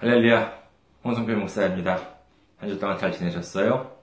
할렐루야, 0.00 0.50
홍성필 1.04 1.36
목사입니다. 1.36 2.00
한 2.56 2.70
주 2.70 2.78
동안 2.78 2.96
잘 2.96 3.12
지내셨어요? 3.12 3.98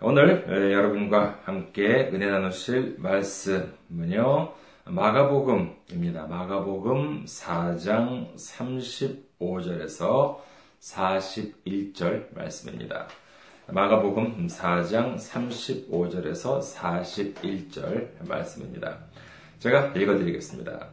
오늘 0.00 0.72
여러분과 0.72 1.38
함께 1.44 2.10
은혜 2.12 2.28
나누실 2.28 2.96
말씀은요, 2.98 4.52
마가복음입니다. 4.86 6.26
마가복음 6.26 7.26
4장 7.26 8.34
35절에서 8.34 10.38
41절 10.80 12.34
말씀입니다. 12.34 13.06
마가복음 13.68 14.48
4장 14.48 15.14
35절에서 15.14 16.60
41절 16.60 18.26
말씀입니다. 18.26 18.98
제가 19.60 19.92
읽어드리겠습니다. 19.94 20.88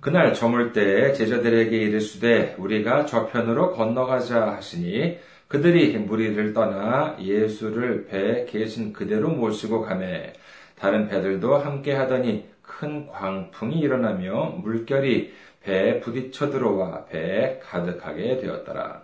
그날 0.00 0.32
저물 0.32 0.72
때에 0.72 1.12
제자들에게 1.12 1.76
이르시되 1.76 2.54
우리가 2.58 3.04
저편으로 3.04 3.72
건너가자 3.72 4.52
하시니 4.52 5.18
그들이 5.48 5.96
무리를 5.98 6.52
떠나 6.52 7.16
예수를 7.20 8.06
배에 8.06 8.44
계신 8.44 8.92
그대로 8.92 9.28
모시고 9.30 9.82
가매 9.82 10.34
다른 10.78 11.08
배들도 11.08 11.56
함께 11.56 11.94
하더니 11.94 12.44
큰 12.62 13.08
광풍이 13.08 13.80
일어나며 13.80 14.58
물결이 14.62 15.32
배에 15.64 15.98
부딪혀 15.98 16.50
들어와 16.50 17.06
배에 17.06 17.58
가득하게 17.58 18.38
되었더라. 18.38 19.02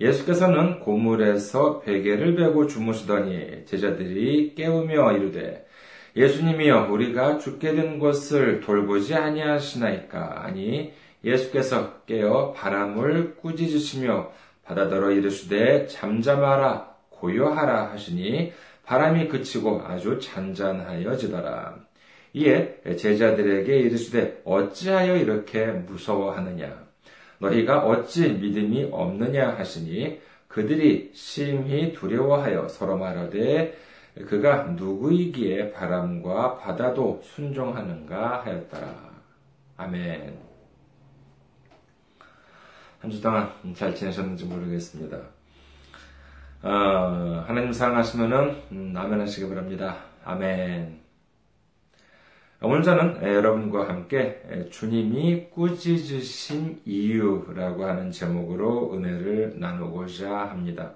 예수께서는 0.00 0.78
고물에서 0.80 1.80
베개를 1.80 2.36
베고 2.36 2.68
주무시더니 2.68 3.64
제자들이 3.66 4.54
깨우며 4.54 5.16
이르되 5.16 5.66
예수님이여 6.14 6.88
우리가 6.90 7.38
죽게 7.38 7.74
된 7.74 7.98
것을 7.98 8.60
돌보지 8.60 9.14
아니하시나이까? 9.14 10.44
아니 10.44 10.92
예수께서 11.24 12.02
깨어 12.04 12.52
바람을 12.52 13.36
꾸짖으시며 13.36 14.30
바다더러 14.64 15.12
이르시되 15.12 15.86
잠잠하라 15.86 16.92
고요하라 17.10 17.90
하시니 17.92 18.52
바람이 18.84 19.28
그치고 19.28 19.82
아주 19.86 20.18
잔잔하여지더라. 20.20 21.76
이에 22.34 22.80
제자들에게 22.96 23.78
이르시되 23.78 24.42
어찌하여 24.44 25.16
이렇게 25.16 25.66
무서워하느냐? 25.66 26.82
너희가 27.38 27.86
어찌 27.86 28.28
믿음이 28.28 28.88
없느냐 28.90 29.50
하시니 29.56 30.20
그들이 30.48 31.10
심히 31.14 31.92
두려워하여 31.92 32.68
서로 32.68 32.98
말하되 32.98 33.74
그가 34.14 34.64
누구이기에 34.64 35.72
바람과 35.72 36.58
바다도 36.58 37.20
순종하는가 37.24 38.44
하였더라. 38.44 39.12
아멘. 39.78 40.38
한 43.00 43.10
주 43.10 43.20
동안 43.20 43.50
잘 43.74 43.92
지내셨는지 43.94 44.44
모르겠습니다. 44.44 45.18
어, 46.62 47.44
하나님 47.48 47.72
사랑하시면은 47.72 48.62
음, 48.70 48.94
아멘 48.96 49.20
하시기 49.20 49.48
바랍니다. 49.48 49.96
아멘. 50.24 51.00
오늘 52.60 52.84
저는 52.84 53.20
여러분과 53.24 53.88
함께 53.88 54.68
주님이 54.70 55.48
꾸짖으신 55.50 56.82
이유라고 56.84 57.84
하는 57.84 58.12
제목으로 58.12 58.94
은혜를 58.94 59.58
나누고자 59.58 60.30
합니다. 60.32 60.94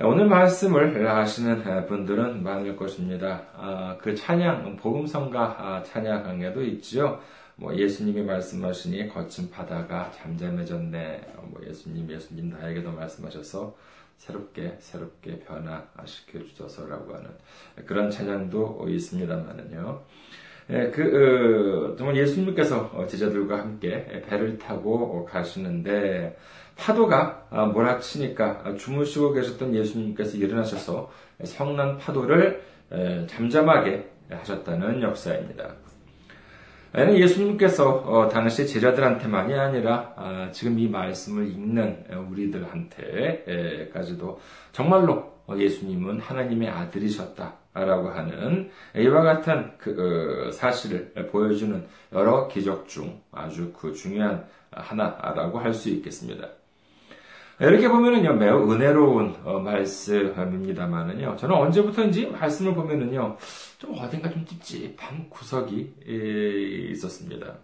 오늘 0.00 0.26
말씀을 0.26 1.06
하시는 1.06 1.86
분들은 1.86 2.42
많을 2.42 2.76
것입니다. 2.76 3.42
아, 3.54 3.96
그 4.00 4.14
찬양, 4.14 4.76
복음성가 4.76 5.56
아, 5.58 5.82
찬양에도 5.82 6.62
있지요. 6.64 7.20
뭐 7.56 7.76
예수님이 7.76 8.22
말씀하시니 8.22 9.08
거친 9.08 9.50
바다가 9.50 10.10
잠잠해졌네. 10.12 11.34
뭐 11.42 11.60
예수님, 11.66 12.10
예수님 12.10 12.48
나에게도 12.48 12.90
말씀하셔서 12.90 13.76
새롭게 14.16 14.76
새롭게 14.78 15.40
변화시켜 15.40 16.38
주셔서라고 16.38 17.14
하는 17.14 17.28
그런 17.84 18.10
찬양도 18.10 18.86
있습니다만은요. 18.88 20.02
예, 20.70 20.90
그 20.90 21.92
어, 21.92 21.96
정말 21.96 22.16
예수님께서 22.16 23.06
제자들과 23.06 23.58
함께 23.58 24.22
배를 24.26 24.56
타고 24.56 25.24
가시는데 25.26 26.36
파도가 26.76 27.70
몰아치니까 27.72 28.76
주무시고 28.76 29.32
계셨던 29.32 29.74
예수님께서 29.74 30.36
일어나셔서 30.36 31.10
성난 31.44 31.98
파도를 31.98 32.62
잠잠하게 33.28 34.10
하셨다는 34.30 35.02
역사입니다. 35.02 35.74
예수님께서 36.94 37.90
어, 37.90 38.28
당시 38.28 38.66
제자들한테만이 38.66 39.54
아니라 39.54 40.12
아, 40.14 40.50
지금 40.52 40.78
이 40.78 40.86
말씀을 40.88 41.48
읽는 41.48 42.04
우리들한테까지도 42.30 44.38
정말로 44.72 45.32
예수님은 45.56 46.20
하나님의 46.20 46.68
아들이셨다라고 46.68 48.10
하는 48.10 48.70
이와 48.94 49.22
같은 49.22 49.72
그 49.78 50.48
어, 50.48 50.52
사실을 50.52 51.14
보여주는 51.32 51.82
여러 52.12 52.46
기적 52.48 52.86
중 52.88 53.22
아주 53.32 53.72
그 53.72 53.94
중요한 53.94 54.44
하나라고 54.70 55.60
할 55.60 55.72
수 55.72 55.88
있겠습니다. 55.88 56.46
이렇게 57.68 57.88
보면은요, 57.88 58.34
매우 58.34 58.72
은혜로운 58.72 59.36
어, 59.44 59.60
말씀입니다만은요, 59.60 61.36
저는 61.36 61.54
언제부터인지 61.54 62.26
말씀을 62.26 62.74
보면은요, 62.74 63.36
좀 63.78 63.94
어딘가 63.98 64.30
좀 64.30 64.44
찝찝한 64.44 65.30
구석이 65.30 65.94
있었습니다. 66.90 67.54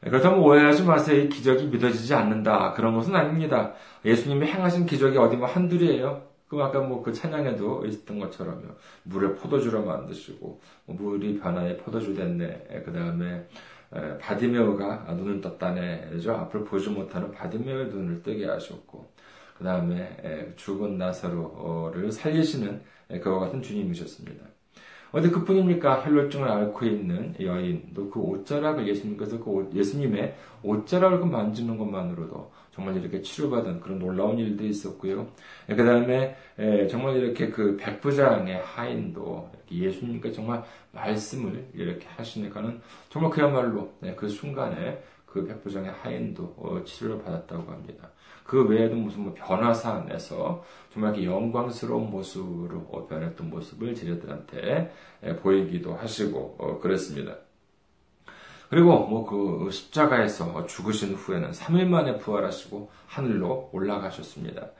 그렇다면 0.00 0.38
오해하지 0.38 0.84
마세요. 0.84 1.22
이 1.22 1.28
기적이 1.28 1.66
믿어지지 1.66 2.14
않는다. 2.14 2.72
그런 2.72 2.94
것은 2.94 3.14
아닙니다. 3.16 3.74
예수님이 4.04 4.46
행하신 4.46 4.86
기적이 4.86 5.18
어디 5.18 5.36
뭐 5.36 5.46
한둘이에요. 5.48 6.22
그 6.48 6.60
아까 6.62 6.80
뭐 6.80 7.02
그 7.02 7.12
찬양에도 7.12 7.84
있었던 7.86 8.18
것처럼요. 8.18 8.62
물을 9.04 9.34
포도주로 9.34 9.84
만드시고, 9.84 10.60
뭐 10.86 10.96
물이 10.96 11.38
변하여 11.38 11.76
포도주 11.76 12.14
됐네. 12.14 12.82
그 12.84 12.92
다음에 12.92 13.46
바디매오가 14.20 15.12
눈을 15.16 15.40
떴다네. 15.40 16.10
그죠? 16.10 16.32
앞을 16.32 16.64
보지 16.64 16.90
못하는 16.90 17.30
바디매오의 17.32 17.86
눈을 17.86 18.22
뜨게 18.22 18.46
하셨고, 18.46 19.10
그 19.58 19.64
다음에 19.64 20.52
죽은 20.56 20.96
나사로를 20.96 22.10
살리시는 22.10 22.80
그와 23.20 23.40
같은 23.40 23.60
주님이셨습니다. 23.60 24.44
어디 25.12 25.28
그뿐입니까? 25.28 26.04
혈루증을 26.04 26.48
앓고 26.48 26.86
있는 26.86 27.34
여인도 27.40 28.08
그 28.10 28.20
옷자락을 28.20 28.86
예수님께서 28.86 29.42
그 29.42 29.50
옷, 29.50 29.74
예수님의 29.74 30.36
옷자락을 30.62 31.18
그 31.18 31.24
만지는 31.24 31.76
것만으로도 31.76 32.52
정말 32.80 32.96
이렇게 32.96 33.20
치료받은 33.20 33.80
그런 33.80 33.98
놀라운 33.98 34.38
일도 34.38 34.64
있었고요. 34.64 35.28
그 35.68 35.76
다음에 35.76 36.34
정말 36.88 37.16
이렇게 37.16 37.50
그 37.50 37.76
백부장의 37.76 38.62
하인도 38.62 39.50
예수님께 39.70 40.32
정말 40.32 40.64
말씀을 40.92 41.66
이렇게 41.74 42.06
하시니까는 42.08 42.80
정말 43.10 43.30
그야말로 43.30 43.92
네, 44.00 44.14
그 44.14 44.26
순간에 44.28 45.02
그 45.26 45.46
백부장의 45.46 45.90
하인도 45.90 46.54
어, 46.56 46.82
치료를 46.82 47.22
받았다고 47.22 47.70
합니다. 47.70 48.10
그 48.44 48.66
외에도 48.66 48.96
무슨 48.96 49.24
뭐 49.24 49.34
변화사 49.36 49.92
안에서 49.92 50.64
정말 50.92 51.14
이렇게 51.14 51.30
영광스러운 51.30 52.10
모습으로 52.10 52.88
어, 52.90 53.06
변했던 53.06 53.50
모습을 53.50 53.94
제자들한테 53.94 54.90
보이기도 55.42 55.94
하시고 55.94 56.56
어, 56.58 56.78
그랬습니다. 56.80 57.36
그리고 58.70 59.06
뭐 59.06 59.24
그 59.24 59.70
십자가에서 59.70 60.66
죽으신 60.66 61.14
후에는 61.14 61.50
3일 61.50 61.86
만에 61.86 62.18
부활하시고 62.18 62.90
하늘로 63.06 63.68
올라가셨습니다. 63.72 64.70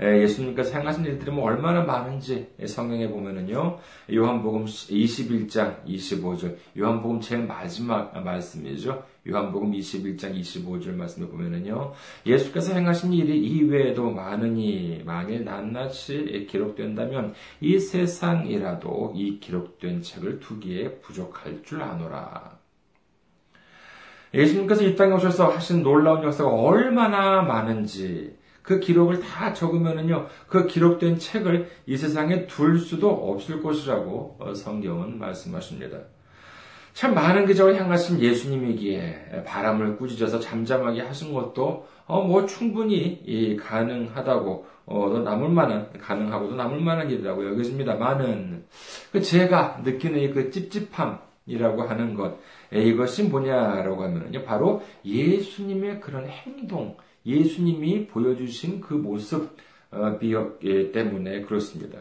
예수님께서 0.00 0.78
행하신 0.78 1.04
일들이 1.04 1.32
뭐 1.32 1.44
얼마나 1.44 1.82
많은지 1.82 2.48
성경에 2.66 3.08
보면은요, 3.08 3.78
요한복음 4.14 4.64
21장 4.66 5.84
25절, 5.84 6.56
요한복음 6.78 7.20
제일 7.20 7.46
마지막 7.46 8.16
말씀이죠. 8.22 9.02
요한복음 9.28 9.72
21장 9.72 10.38
25절 10.38 10.94
말씀에 10.94 11.26
보면은요, 11.26 11.92
예수께서 12.24 12.74
행하신 12.74 13.12
일이 13.12 13.38
이외에도 13.40 14.10
많으니, 14.10 15.02
만일 15.04 15.44
낱낱이 15.44 16.46
기록된다면 16.48 17.34
이 17.60 17.78
세상이라도 17.78 19.14
이 19.16 19.40
기록된 19.40 20.02
책을 20.02 20.38
두기에 20.38 21.00
부족할 21.00 21.62
줄 21.64 21.82
아노라. 21.82 22.57
예수님께서 24.34 24.84
이 24.84 24.96
땅에 24.96 25.14
오셔서 25.14 25.48
하신 25.48 25.82
놀라운 25.82 26.22
역사가 26.24 26.50
얼마나 26.50 27.42
많은지, 27.42 28.36
그 28.62 28.80
기록을 28.80 29.20
다 29.20 29.54
적으면은요, 29.54 30.26
그 30.46 30.66
기록된 30.66 31.18
책을 31.18 31.70
이 31.86 31.96
세상에 31.96 32.46
둘 32.46 32.78
수도 32.78 33.10
없을 33.10 33.62
것이라고 33.62 34.36
어, 34.38 34.54
성경은 34.54 35.18
말씀하십니다. 35.18 35.98
참 36.92 37.14
많은 37.14 37.46
기적을 37.46 37.80
향하신 37.80 38.20
예수님이기에 38.20 39.44
바람을 39.46 39.98
꾸짖어서 39.98 40.40
잠잠하게 40.40 41.02
하신 41.02 41.32
것도 41.32 41.86
어, 42.06 42.22
뭐 42.22 42.44
충분히 42.44 43.56
가능하다고 43.60 44.66
어, 44.86 45.22
남을 45.24 45.48
만한 45.50 45.90
가능하고도 45.98 46.56
남을 46.56 46.80
만한 46.80 47.10
일이라고 47.10 47.46
여겨집니다. 47.50 47.94
많은 47.94 48.64
그 49.12 49.22
제가 49.22 49.82
느끼는 49.84 50.34
그 50.34 50.50
찝찝함 50.50 51.20
이라고 51.46 51.82
하는 51.82 52.14
것, 52.14 52.38
이것이 52.72 53.24
뭐냐라고 53.24 54.02
하면요. 54.02 54.44
바로 54.44 54.82
예수님의 55.04 56.00
그런 56.00 56.26
행동, 56.26 56.96
예수님이 57.24 58.06
보여주신 58.08 58.80
그 58.80 58.94
모습이었기 58.94 60.92
때문에 60.92 61.42
그렇습니다. 61.42 61.98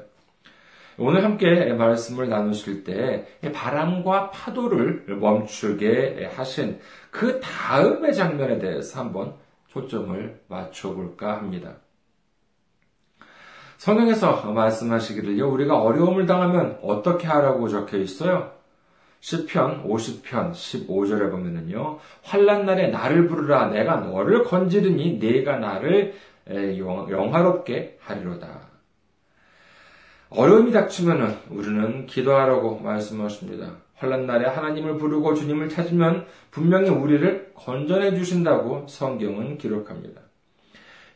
오늘 1.00 1.24
함께 1.24 1.74
말씀을 1.74 2.28
나누실 2.28 2.84
때 2.84 3.28
바람과 3.54 4.32
파도를 4.32 5.06
멈추게 5.20 6.32
하신 6.34 6.80
그 7.12 7.40
다음의 7.40 8.16
장면에 8.16 8.58
대해서 8.58 9.00
한번 9.00 9.36
초점을 9.68 10.42
맞춰볼까 10.48 11.38
합니다. 11.38 11.76
성경에서 13.78 14.52
말씀하시기를요, 14.52 15.52
우리가 15.52 15.80
어려움을 15.80 16.26
당하면 16.26 16.80
어떻게 16.82 17.28
하라고 17.28 17.68
적혀 17.68 17.98
있어요? 17.98 18.57
10편 19.22 19.86
50편 19.86 20.52
15절에 20.52 21.32
보면은요. 21.32 22.00
환란 22.24 22.66
날에 22.66 22.88
나를 22.88 23.28
부르라 23.28 23.70
내가 23.70 23.98
너를 23.98 24.44
건지르니 24.44 25.18
네가 25.18 25.58
나를 25.58 26.14
영화롭게 26.50 27.98
하리로다. 28.02 28.68
어려움이 30.30 30.72
닥치면은 30.72 31.36
우리는 31.50 32.06
기도하라고 32.06 32.80
말씀하십니다. 32.80 33.78
환란 33.96 34.28
날에 34.28 34.46
하나님을 34.46 34.98
부르고 34.98 35.34
주님을 35.34 35.70
찾으면 35.70 36.26
분명히 36.52 36.90
우리를 36.90 37.52
건전해 37.56 38.14
주신다고 38.14 38.86
성경은 38.88 39.58
기록합니다. 39.58 40.22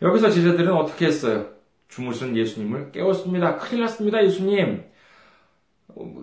여기서 0.02 0.32
제자들은 0.32 0.74
어떻게 0.74 1.06
했어요? 1.06 1.48
주무신 1.90 2.36
예수님을 2.36 2.92
깨웠습니다. 2.92 3.58
큰일 3.58 3.82
났습니다, 3.82 4.24
예수님. 4.24 4.84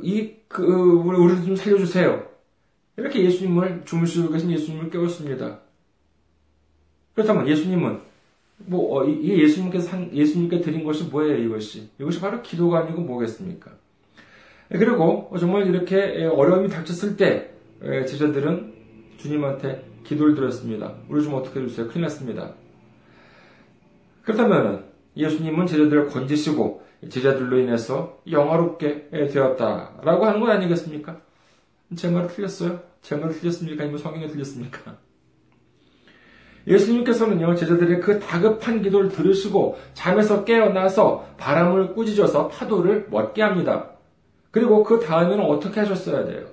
이, 0.02 0.32
그, 0.48 0.64
우리, 0.64 1.18
우리 1.18 1.44
좀 1.44 1.56
살려주세요. 1.56 2.26
이렇게 2.96 3.24
예수님을, 3.24 3.82
주무시고 3.84 4.30
계신 4.30 4.50
예수님을 4.50 4.90
깨웠습니다. 4.90 5.60
그렇다면 7.14 7.48
예수님은, 7.48 8.00
뭐, 8.66 8.98
어, 8.98 9.04
이 9.04 9.42
예수님께서 9.42 9.96
한, 9.96 10.14
예수님께 10.14 10.60
드린 10.60 10.84
것이 10.84 11.04
뭐예요, 11.04 11.36
이것이? 11.38 11.90
이것이 12.00 12.20
바로 12.20 12.42
기도가 12.42 12.80
아니고 12.80 13.02
뭐겠습니까? 13.02 13.72
그리고 14.70 15.34
정말 15.38 15.66
이렇게 15.66 16.24
어려움이 16.26 16.68
닥쳤을 16.68 17.16
때, 17.16 17.50
제자들은 17.80 18.74
주님한테 19.16 19.84
기도를 20.04 20.34
드렸습니다. 20.34 20.94
우리 21.08 21.22
좀 21.22 21.34
어떻게 21.34 21.60
해주세요. 21.60 21.88
큰일 21.88 22.02
났습니다. 22.02 22.54
그렇다면 24.22 24.84
예수님은 25.16 25.66
제자들을 25.66 26.08
건지시고 26.08 26.82
제자들로 27.08 27.58
인해서 27.58 28.18
영화롭게 28.30 29.08
되었다라고 29.10 30.26
하는 30.26 30.40
건 30.40 30.50
아니겠습니까? 30.50 31.16
제 31.96 32.10
말이 32.10 32.28
틀렸어요? 32.28 32.80
제 33.02 33.16
말이 33.16 33.34
틀렸습니까? 33.34 33.82
아니면 33.82 33.98
성경에 33.98 34.26
틀렸습니까? 34.26 34.96
예수님께서는요, 36.66 37.54
제자들의 37.54 38.00
그 38.00 38.18
다급한 38.18 38.82
기도를 38.82 39.08
들으시고 39.08 39.78
잠에서 39.94 40.44
깨어나서 40.44 41.26
바람을 41.38 41.94
꾸짖어서 41.94 42.48
파도를 42.48 43.06
멎게 43.10 43.42
합니다. 43.42 43.90
그리고 44.50 44.82
그 44.82 45.00
다음에는 45.00 45.44
어떻게 45.44 45.80
하셨어야 45.80 46.24
돼요? 46.24 46.46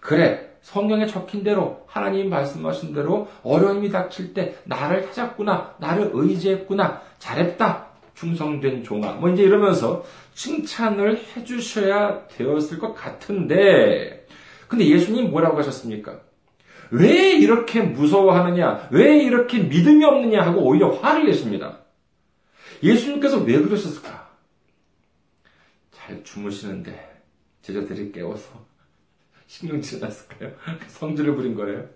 그래, 0.00 0.56
성경에 0.62 1.06
적힌 1.06 1.44
대로 1.44 1.82
하나님 1.86 2.30
말씀하신 2.30 2.94
대로 2.94 3.28
어려움이 3.44 3.90
닥칠 3.90 4.34
때 4.34 4.56
나를 4.64 5.12
찾았구나, 5.12 5.76
나를 5.78 6.10
의지했구나, 6.12 7.02
잘했다, 7.18 7.91
충성된 8.14 8.84
종아. 8.84 9.14
뭐 9.14 9.30
이제 9.30 9.42
이러면서 9.42 10.04
칭찬을 10.34 11.20
해주셔야 11.36 12.28
되었을 12.28 12.78
것 12.78 12.94
같은데, 12.94 14.26
근데 14.68 14.86
예수님 14.86 15.30
뭐라고 15.30 15.58
하셨습니까? 15.58 16.20
왜 16.90 17.32
이렇게 17.32 17.80
무서워하느냐? 17.80 18.88
왜 18.90 19.18
이렇게 19.18 19.58
믿음이 19.58 20.04
없느냐? 20.04 20.42
하고 20.42 20.62
오히려 20.62 20.90
화를 20.90 21.26
내십니다. 21.26 21.78
예수님께서 22.82 23.38
왜 23.38 23.60
그러셨을까? 23.60 24.30
잘 25.90 26.22
주무시는데 26.22 27.22
제자들이 27.62 28.12
깨워서 28.12 28.66
신경치지 29.46 30.04
않았을까요? 30.04 30.52
성질을 30.88 31.34
부린 31.36 31.54
거예요. 31.54 31.88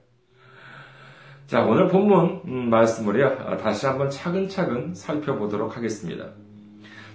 자, 1.47 1.63
오늘 1.63 1.87
본문 1.87 2.41
음, 2.47 2.71
말씀을요, 2.71 3.59
다시 3.63 3.87
한번 3.87 4.11
차근차근 4.11 4.95
살펴보도록 4.95 5.77
하겠습니다. 5.77 6.27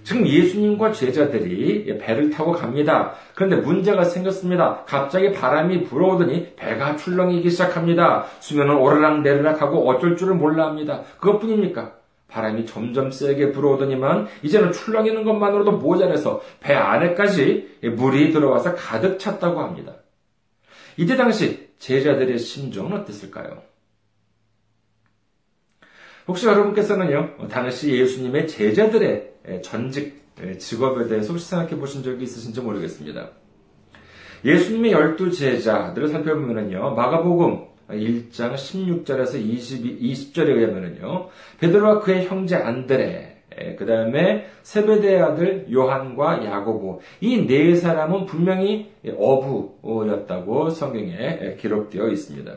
지금 0.04 0.26
예수님과 0.26 0.92
제자들이 0.92 1.98
배를 1.98 2.30
타고 2.30 2.52
갑니다. 2.52 3.12
그런데 3.34 3.56
문제가 3.56 4.04
생겼습니다. 4.04 4.84
갑자기 4.86 5.32
바람이 5.32 5.84
불어오더니 5.84 6.56
배가 6.56 6.96
출렁이기 6.96 7.50
시작합니다. 7.50 8.24
수면은 8.40 8.76
오르락 8.76 9.20
내리락 9.20 9.60
하고 9.60 9.86
어쩔 9.88 10.16
줄을 10.16 10.34
몰라 10.34 10.66
합니다. 10.66 11.02
그것뿐입니까? 11.20 11.92
바람이 12.28 12.64
점점 12.64 13.10
세게 13.10 13.52
불어오더니만 13.52 14.28
이제는 14.42 14.72
출렁이는 14.72 15.24
것만으로도 15.24 15.72
모자라서 15.72 16.40
배 16.60 16.74
안에까지 16.74 17.80
물이 17.96 18.32
들어와서 18.32 18.74
가득 18.74 19.18
찼다고 19.18 19.60
합니다. 19.60 19.92
이때 20.96 21.16
당시 21.16 21.68
제자들의 21.78 22.38
심정은 22.38 23.00
어땠을까요? 23.00 23.71
혹시 26.28 26.46
여러분께서는요, 26.46 27.48
당시 27.50 27.98
예수님의 27.98 28.46
제자들의 28.48 29.32
전직 29.62 30.22
직업에 30.58 31.08
대해서 31.08 31.32
혹시 31.32 31.48
생각해 31.48 31.76
보신 31.76 32.02
적이 32.02 32.24
있으신지 32.24 32.60
모르겠습니다. 32.60 33.30
예수님의 34.44 34.92
열두 34.92 35.30
제자들을 35.32 36.08
살펴보면요, 36.08 36.94
마가복음 36.94 37.72
1장 37.90 38.54
16절에서 38.54 39.34
20, 39.36 40.00
20절에 40.00 40.48
의하면요, 40.48 41.28
베드로와 41.60 42.00
그의 42.00 42.26
형제 42.26 42.56
안드레, 42.56 43.42
그 43.76 43.84
다음에 43.84 44.46
세베대의 44.62 45.20
아들 45.20 45.66
요한과 45.70 46.44
야고보 46.44 47.00
이 47.20 47.46
네 47.46 47.74
사람은 47.74 48.24
분명히 48.24 48.90
어부였다고 49.06 50.70
성경에 50.70 51.56
기록되어 51.60 52.08
있습니다. 52.08 52.52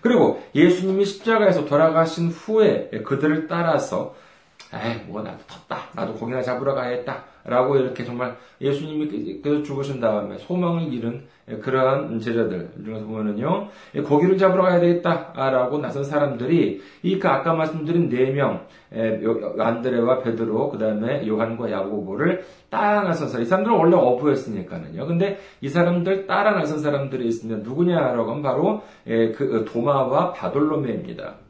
그리고 0.00 0.42
예수님이 0.54 1.04
십자가에서 1.04 1.64
돌아가신 1.64 2.28
후에 2.28 2.90
그들을 3.04 3.46
따라서 3.48 4.14
에이, 4.74 5.02
뭐, 5.06 5.22
나도 5.22 5.38
텄다. 5.44 5.76
나도 5.94 6.14
고기나 6.14 6.42
잡으러 6.42 6.74
가야겠다. 6.74 7.24
라고 7.44 7.76
이렇게 7.76 8.04
정말 8.04 8.36
예수님이 8.60 9.40
그 9.40 9.62
죽으신 9.62 10.00
다음에 10.00 10.36
소망을 10.36 10.92
잃은 10.92 11.26
그러한 11.62 12.18
제자들 12.18 12.70
중에서 12.84 13.06
보면은요, 13.06 13.68
고기를 14.04 14.36
잡으러 14.36 14.64
가야 14.64 14.80
되겠다. 14.80 15.32
라고 15.36 15.78
나선 15.78 16.02
사람들이 16.02 16.82
이 17.04 17.18
그 17.20 17.28
아까 17.28 17.54
말씀드린 17.54 18.08
네 18.08 18.32
명, 18.32 18.66
안드레와 19.56 20.18
베드로, 20.24 20.70
그 20.70 20.78
다음에 20.78 21.24
요한과 21.28 21.70
야고보를 21.70 22.44
따라 22.68 23.04
나선 23.04 23.28
사람, 23.28 23.44
이 23.44 23.46
사람들은 23.46 23.76
원래 23.76 23.94
어부였으니까는요. 23.94 25.06
근데 25.06 25.38
이 25.60 25.68
사람들 25.68 26.26
따라 26.26 26.50
나선 26.50 26.80
사람들이 26.80 27.28
있으면 27.28 27.62
누구냐라고 27.62 28.28
하면 28.28 28.42
바로 28.42 28.82
그 29.04 29.64
도마와 29.72 30.32
바돌로메입니다. 30.32 31.45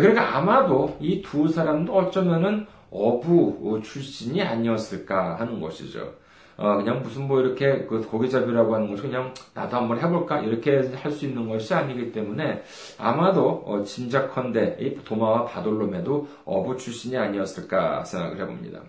그러니까 0.00 0.36
아마도 0.36 0.96
이 1.00 1.22
두 1.22 1.48
사람도 1.48 1.92
어쩌면은 1.94 2.66
어부 2.90 3.80
출신이 3.84 4.42
아니었을까 4.42 5.38
하는 5.38 5.60
것이죠. 5.60 6.14
어, 6.58 6.76
그냥 6.76 7.02
무슨 7.02 7.26
뭐 7.26 7.40
이렇게 7.40 7.86
그 7.86 8.00
고기잡이라고 8.02 8.74
하는 8.74 8.90
것이 8.90 9.02
그냥 9.02 9.32
나도 9.54 9.76
한번 9.76 9.98
해볼까 9.98 10.40
이렇게 10.40 10.82
할 10.94 11.10
수 11.10 11.24
있는 11.26 11.48
것이 11.48 11.72
아니기 11.74 12.12
때문에 12.12 12.62
아마도 12.98 13.62
어, 13.66 13.82
짐작컨대 13.82 14.76
이 14.80 14.94
도마와 15.04 15.46
바돌롬에도 15.46 16.28
어부 16.44 16.76
출신이 16.76 17.16
아니었을까 17.16 18.04
생각을 18.04 18.38
해봅니다. 18.40 18.80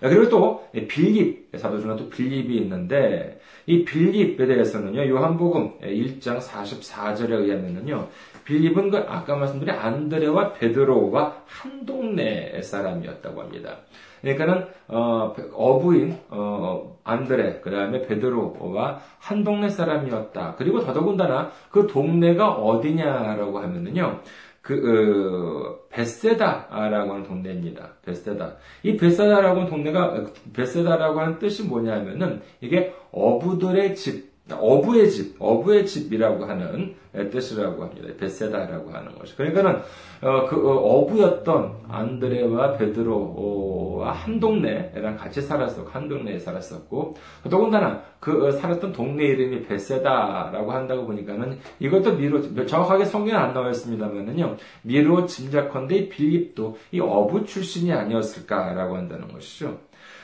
그리고 0.00 0.28
또 0.28 0.68
빌립 0.88 1.50
사도 1.56 1.80
중에 1.80 1.96
또 1.96 2.08
빌립이 2.08 2.56
있는데 2.56 3.40
이 3.66 3.84
빌립에 3.84 4.46
대해서는요 4.46 5.08
요한복음 5.08 5.78
1장 5.80 6.40
44절에 6.40 7.32
의하면은요 7.32 8.08
빌립은 8.44 8.90
그 8.90 8.98
아까 8.98 9.36
말씀드린 9.36 9.74
안드레와 9.74 10.54
베드로와 10.54 11.42
한 11.46 11.86
동네 11.86 12.60
사람이었다고 12.62 13.40
합니다. 13.40 13.76
그러니까는 14.22 14.66
어, 14.88 15.34
부인 15.80 16.18
어, 16.28 16.98
안드레 17.04 17.60
그 17.60 17.70
다음에 17.70 18.02
베드로와 18.02 19.00
한 19.18 19.44
동네 19.44 19.68
사람이었다. 19.68 20.56
그리고 20.58 20.80
더더군다나 20.84 21.50
그 21.70 21.86
동네가 21.86 22.50
어디냐라고 22.50 23.58
하면은요. 23.58 24.20
그 24.62 24.74
어, 24.74 25.88
베세다라고 25.88 27.12
하는 27.12 27.24
동네입니다. 27.24 27.94
베세다. 28.04 28.56
이 28.82 28.96
베세다라고 28.96 29.60
하는 29.60 29.70
동네가 29.70 30.26
베세다라고 30.52 31.20
하는 31.20 31.38
뜻이 31.38 31.64
뭐냐면은 31.64 32.42
이게 32.60 32.94
어부들의 33.10 33.94
집 33.96 34.29
어부의 34.58 35.10
집, 35.10 35.36
어부의 35.38 35.86
집이라고 35.86 36.44
하는 36.44 36.94
뜻이라고 37.12 37.82
합니다. 37.82 38.08
베세다라고 38.18 38.90
하는 38.90 39.18
것이. 39.18 39.36
그러니까는 39.36 39.80
어, 40.22 40.46
그 40.46 40.68
어, 40.68 41.06
부였던 41.06 41.72
안드레와 41.88 42.74
베드로와 42.74 44.12
한 44.12 44.38
동네랑 44.38 45.16
같이 45.16 45.40
살았었고 45.40 45.90
한 45.90 46.08
동네에 46.08 46.38
살았었고 46.38 47.14
더군다나 47.50 48.02
그 48.20 48.46
어, 48.46 48.50
살았던 48.52 48.92
동네 48.92 49.24
이름이 49.24 49.62
베세다라고 49.62 50.70
한다고 50.70 51.06
보니까는 51.06 51.58
이것도 51.80 52.16
미로 52.16 52.66
정확하게 52.66 53.06
성경에 53.06 53.38
안 53.38 53.54
나와 53.54 53.70
있습니다만은요 53.70 54.56
미로 54.82 55.26
짐작컨대 55.26 56.10
빌립도 56.10 56.76
이 56.92 57.00
어부 57.00 57.44
출신이 57.46 57.92
아니었을까라고 57.92 58.96
한다는 58.96 59.32
것이죠. 59.32 59.78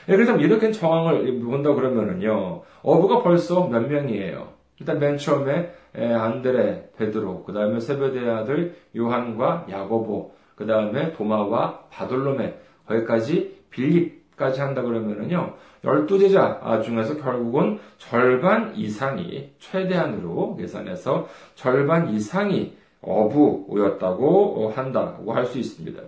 예, 0.09 0.15
그래서 0.15 0.35
이렇게 0.37 0.71
정황을 0.71 1.39
본다 1.39 1.73
그러면은요 1.73 2.61
어부가 2.81 3.21
벌써 3.23 3.67
몇 3.67 3.87
명이에요. 3.87 4.47
일단 4.79 4.99
맨 4.99 5.17
처음에 5.17 5.73
안드레, 5.93 6.91
베드로, 6.97 7.43
그 7.43 7.51
다음에 7.51 7.79
세베대 7.79 8.29
아들 8.29 8.75
요한과 8.95 9.65
야고보, 9.69 10.31
그 10.55 10.67
다음에 10.67 11.11
도마와 11.13 11.85
바돌로메, 11.89 12.53
거기까지 12.85 13.57
빌립까지 13.71 14.61
한다 14.61 14.83
그러면은요, 14.83 15.55
열두 15.83 16.19
제자 16.19 16.81
중에서 16.83 17.17
결국은 17.17 17.79
절반 17.97 18.75
이상이, 18.75 19.49
최대한으로 19.57 20.55
계산해서 20.55 21.27
절반 21.55 22.09
이상이 22.09 22.77
어부였다고 23.01 24.71
한다고 24.75 25.33
할 25.33 25.45
수 25.47 25.57
있습니다. 25.57 26.01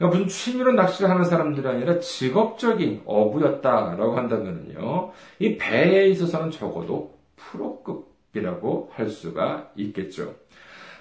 그러니까 0.00 0.18
무슨 0.18 0.28
취미로 0.28 0.72
낚시를 0.72 1.10
하는 1.10 1.24
사람들이 1.24 1.68
아니라 1.68 2.00
직업적인 2.00 3.02
어부였다라고 3.04 4.16
한다면요, 4.16 5.12
이 5.38 5.58
배에 5.58 6.08
있어서는 6.08 6.50
적어도 6.50 7.18
프로급이라고 7.36 8.88
할 8.94 9.10
수가 9.10 9.70
있겠죠. 9.76 10.36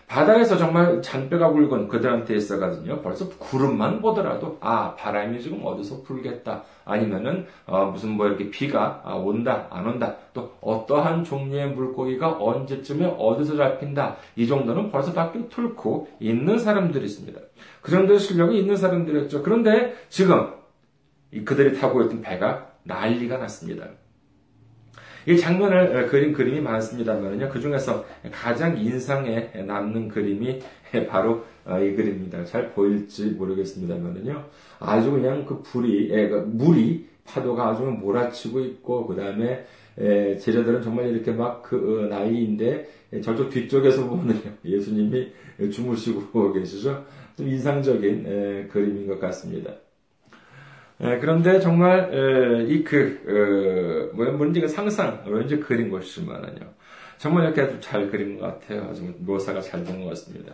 바다에서 0.10 0.58
정말 0.58 1.04
잔뼈가 1.04 1.52
굵은 1.52 1.88
그들한테 1.88 2.36
있어가지고 2.36 3.04
벌써 3.04 3.30
구름만 3.38 4.02
보더라도 4.02 4.58
아 4.60 4.96
바람이 4.96 5.40
지금 5.40 5.64
어디서 5.64 6.02
불겠다 6.02 6.64
아니면은 6.84 7.46
어, 7.68 7.86
무슨 7.86 8.10
뭐 8.18 8.26
이렇게 8.26 8.50
비가 8.50 9.02
아, 9.06 9.14
온다 9.14 9.68
안 9.70 9.86
온다 9.86 10.16
또 10.34 10.58
어떠한 10.62 11.24
종류의 11.24 11.74
물고기가 11.74 12.38
언제쯤에 12.40 13.06
어디서 13.20 13.56
잡힌다 13.56 14.18
이 14.36 14.48
정도는 14.48 14.90
벌써 14.92 15.14
밖에 15.14 15.48
뚫고 15.48 16.08
있는 16.20 16.58
사람들이 16.58 17.06
있습니다. 17.06 17.40
그 17.82 17.92
정도의 17.92 18.18
실력이 18.18 18.58
있는 18.58 18.76
사람들이었죠. 18.76 19.44
그런데 19.44 19.94
지금 20.10 20.54
그들이 21.46 21.80
타고 21.80 22.02
있던 22.02 22.22
배가 22.22 22.72
난리가 22.82 23.38
났습니다. 23.38 23.86
이 25.30 25.38
장면을 25.38 26.08
그린 26.08 26.34
그림이 26.34 26.60
많습니다만요. 26.60 27.50
그 27.50 27.60
중에서 27.60 28.04
가장 28.32 28.76
인상에 28.76 29.52
남는 29.64 30.08
그림이 30.08 30.60
바로 31.08 31.46
어, 31.66 31.80
이 31.80 31.94
그림입니다. 31.94 32.44
잘 32.46 32.72
보일지 32.72 33.26
모르겠습니다만요. 33.26 34.44
아주 34.80 35.12
그냥 35.12 35.46
그 35.46 35.62
불이, 35.62 36.10
그 36.10 36.50
물이 36.52 37.08
파도가 37.26 37.70
아주 37.70 37.84
몰아치고 37.84 38.60
있고, 38.62 39.06
그 39.06 39.16
다음에 39.16 39.68
제자들은 40.40 40.82
정말 40.82 41.10
이렇게 41.10 41.32
막그 41.32 42.06
어, 42.06 42.08
나이인데 42.08 42.90
저쪽 43.22 43.52
뒤쪽에서 43.52 44.08
보면 44.08 44.42
예수님이 44.66 45.32
주무시고 45.72 46.54
계시죠. 46.54 47.06
좀 47.38 47.48
인상적인 47.48 48.70
그림인 48.72 49.06
것 49.06 49.20
같습니다. 49.20 49.74
예, 51.02 51.18
그런데 51.20 51.60
정말 51.60 52.10
이그 52.68 54.12
어, 54.14 54.16
뭐 54.16 54.26
뭔지 54.34 54.68
상상 54.68 55.24
왠지 55.28 55.58
그린 55.60 55.90
것이지만은요 55.90 56.74
정말 57.18 57.46
이렇게 57.54 57.80
잘 57.80 58.10
그린 58.10 58.38
것 58.40 58.46
같아요. 58.60 58.88
아주 58.90 59.14
묘사가 59.20 59.62
잘 59.62 59.84
된 59.86 60.02
것 60.04 60.10
같습니다. 60.10 60.54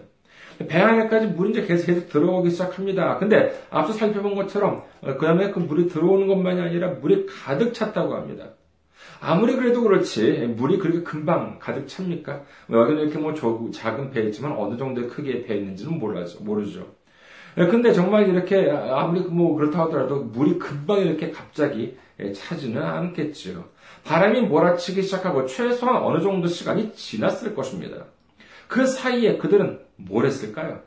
배 0.67 0.79
안에까지 0.79 1.27
물이 1.27 1.51
이제 1.51 1.65
계속, 1.65 1.87
계속 1.87 2.09
들어오기 2.09 2.49
시작합니다. 2.51 3.17
근데 3.17 3.59
앞서 3.69 3.93
살펴본 3.93 4.35
것처럼 4.35 4.83
어, 5.01 5.15
그 5.17 5.25
다음에 5.25 5.51
그 5.51 5.59
물이 5.59 5.89
들어오는 5.89 6.27
것만이 6.27 6.61
아니라 6.61 6.89
물이 6.89 7.25
가득 7.27 7.73
찼다고 7.73 8.15
합니다. 8.15 8.49
아무리 9.21 9.55
그래도 9.55 9.81
그렇지 9.81 10.53
물이 10.55 10.77
그렇게 10.77 11.01
금방 11.01 11.57
가득 11.59 11.87
찹니까? 11.87 12.43
뭐 12.67 12.81
여기는 12.81 13.01
이렇게 13.03 13.17
뭐 13.17 13.33
작은 13.71 14.11
배있지만 14.11 14.53
어느 14.57 14.77
정도의 14.77 15.07
크기의 15.09 15.43
배 15.43 15.55
있는지는 15.57 15.99
몰라죠, 15.99 16.43
모르죠. 16.43 16.87
예, 17.57 17.67
근데 17.67 17.93
정말 17.93 18.27
이렇게 18.27 18.69
아무리 18.69 19.21
뭐 19.21 19.55
그렇다 19.55 19.81
하더라도 19.83 20.23
물이 20.23 20.59
금방 20.59 20.99
이렇게 20.99 21.31
갑자기 21.31 21.97
예, 22.19 22.31
차지는 22.31 22.81
않겠죠. 22.81 23.65
바람이 24.03 24.41
몰아치기 24.41 25.01
시작하고 25.01 25.45
최소한 25.45 26.03
어느 26.03 26.21
정도 26.21 26.47
시간이 26.47 26.93
지났을 26.93 27.55
것입니다. 27.55 28.05
그 28.67 28.85
사이에 28.85 29.37
그들은 29.37 29.79
뭘 29.95 30.25
했을까요? 30.25 30.81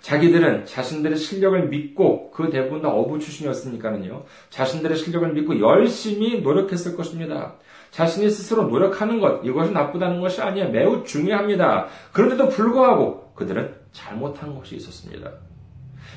자기들은 0.00 0.66
자신들의 0.66 1.16
실력을 1.16 1.68
믿고 1.68 2.32
그 2.32 2.50
대부분 2.50 2.82
다 2.82 2.88
어부 2.88 3.20
출신이었으니까는요. 3.20 4.24
자신들의 4.50 4.96
실력을 4.96 5.32
믿고 5.32 5.60
열심히 5.60 6.40
노력했을 6.40 6.96
것입니다. 6.96 7.54
자신이 7.92 8.28
스스로 8.30 8.64
노력하는 8.64 9.20
것 9.20 9.44
이것이 9.44 9.70
나쁘다는 9.70 10.20
것이 10.20 10.40
아니야 10.40 10.68
매우 10.68 11.04
중요합니다. 11.04 11.86
그런데도 12.12 12.48
불구하고 12.48 13.32
그들은 13.34 13.74
잘못한 13.92 14.56
것이 14.56 14.74
있었습니다. 14.76 15.30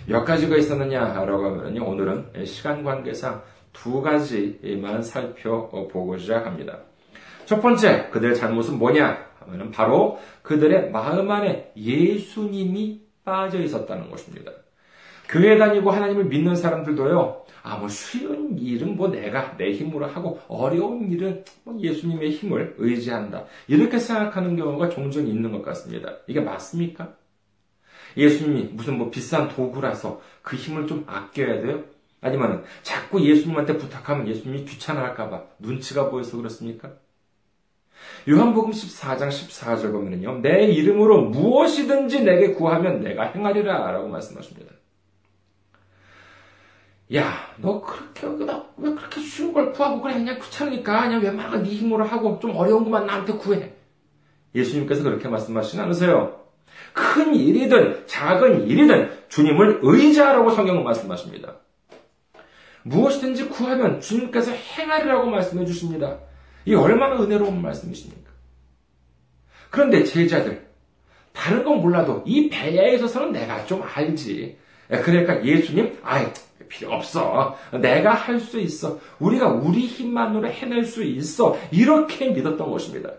몇 0.08 0.24
가지가 0.24 0.56
있었느냐라고 0.58 1.46
하면요. 1.46 1.84
오늘은 1.84 2.46
시간 2.46 2.84
관계상 2.84 3.42
두 3.74 4.02
가지만 4.02 5.02
살펴보고자 5.02 6.46
합니다. 6.46 6.80
첫 7.46 7.62
번째, 7.62 8.10
그들의 8.10 8.36
잘못은 8.36 8.78
뭐냐? 8.78 9.26
하면 9.40 9.72
바로 9.72 10.20
그들의 10.42 10.92
마음 10.92 11.30
안에 11.30 11.72
예수님이 11.76 13.02
빠져 13.24 13.60
있었다는 13.60 14.10
것입니다. 14.10 14.52
교회 15.28 15.58
다니고 15.58 15.92
하나님을 15.92 16.26
믿는 16.26 16.56
사람들도요, 16.56 17.46
아, 17.64 17.78
뭐, 17.78 17.88
쉬운 17.88 18.58
일은 18.60 18.96
뭐 18.96 19.08
내가 19.08 19.58
내 19.58 19.72
힘으로 19.72 20.06
하고, 20.06 20.40
어려운 20.48 21.12
일은 21.12 21.44
뭐 21.64 21.80
예수님의 21.80 22.30
힘을 22.30 22.76
의지한다. 22.78 23.46
이렇게 23.68 23.98
생각하는 23.98 24.56
경우가 24.56 24.90
종종 24.90 25.26
있는 25.28 25.52
것 25.52 25.64
같습니다. 25.64 26.14
이게 26.28 26.42
맞습니까? 26.42 27.16
예수님이 28.18 28.70
무슨 28.74 28.98
뭐 28.98 29.10
비싼 29.10 29.50
도구라서 29.50 30.22
그 30.42 30.56
힘을 30.56 30.88
좀 30.88 31.04
아껴야 31.08 31.62
돼요? 31.62 31.84
아니면 32.22 32.64
자꾸 32.82 33.22
예수님한테 33.24 33.78
부탁하면 33.78 34.28
예수님이 34.28 34.66
귀찮아할까봐 34.66 35.44
눈치가 35.60 36.10
보여서 36.10 36.38
그렇습니까? 36.38 36.92
요한복음 38.28 38.72
14장 38.72 39.30
14절 39.30 39.92
보면요. 39.92 40.40
내 40.42 40.66
이름으로 40.66 41.30
무엇이든지 41.30 42.24
내게 42.24 42.54
구하면 42.54 43.02
내가 43.02 43.26
행하리라 43.26 43.92
라고 43.92 44.08
말씀하십니다. 44.08 44.74
야, 47.14 47.54
너 47.58 47.82
그렇게, 47.82 48.26
너왜 48.26 48.96
그렇게 48.96 49.22
쉬운 49.22 49.54
걸 49.54 49.72
구하고 49.72 50.02
그래? 50.02 50.16
그냥 50.16 50.40
귀찮으니까 50.40 51.04
그냥 51.04 51.22
웬만한 51.22 51.62
네 51.62 51.70
힘으로 51.70 52.04
하고 52.04 52.40
좀 52.40 52.56
어려운 52.56 52.84
것만 52.84 53.06
나한테 53.06 53.34
구해. 53.34 53.74
예수님께서 54.56 55.04
그렇게 55.04 55.28
말씀하시지 55.28 55.80
않으세요? 55.80 56.45
큰 56.96 57.36
일이든 57.36 58.08
작은 58.08 58.68
일이든 58.68 59.12
주님을 59.28 59.80
의지하라고 59.84 60.50
성경은 60.52 60.84
말씀하십니다. 60.86 61.58
무엇이든지 62.84 63.50
구하면 63.50 64.00
주님께서 64.00 64.52
행하리라고 64.52 65.30
말씀해 65.30 65.66
주십니다. 65.66 66.20
이 66.66 66.74
얼마나 66.74 67.22
은혜로운 67.22 67.62
말씀이십니까? 67.62 68.32
그런데 69.70 70.06
제자들, 70.06 70.68
다른 71.34 71.66
건 71.66 71.82
몰라도 71.82 72.24
이 72.26 72.50
배야에 72.50 72.96
있어서는 72.96 73.34
내가 73.34 73.66
좀 73.66 73.84
알지. 73.84 74.58
그러니까 74.88 75.44
예수님, 75.44 75.98
아이, 76.02 76.26
필요 76.70 76.94
없어. 76.94 77.58
내가 77.82 78.14
할 78.14 78.40
수 78.40 78.58
있어. 78.60 79.00
우리가 79.20 79.50
우리 79.50 79.86
힘만으로 79.86 80.48
해낼 80.48 80.86
수 80.86 81.04
있어. 81.04 81.58
이렇게 81.72 82.30
믿었던 82.30 82.72
것입니다. 82.72 83.12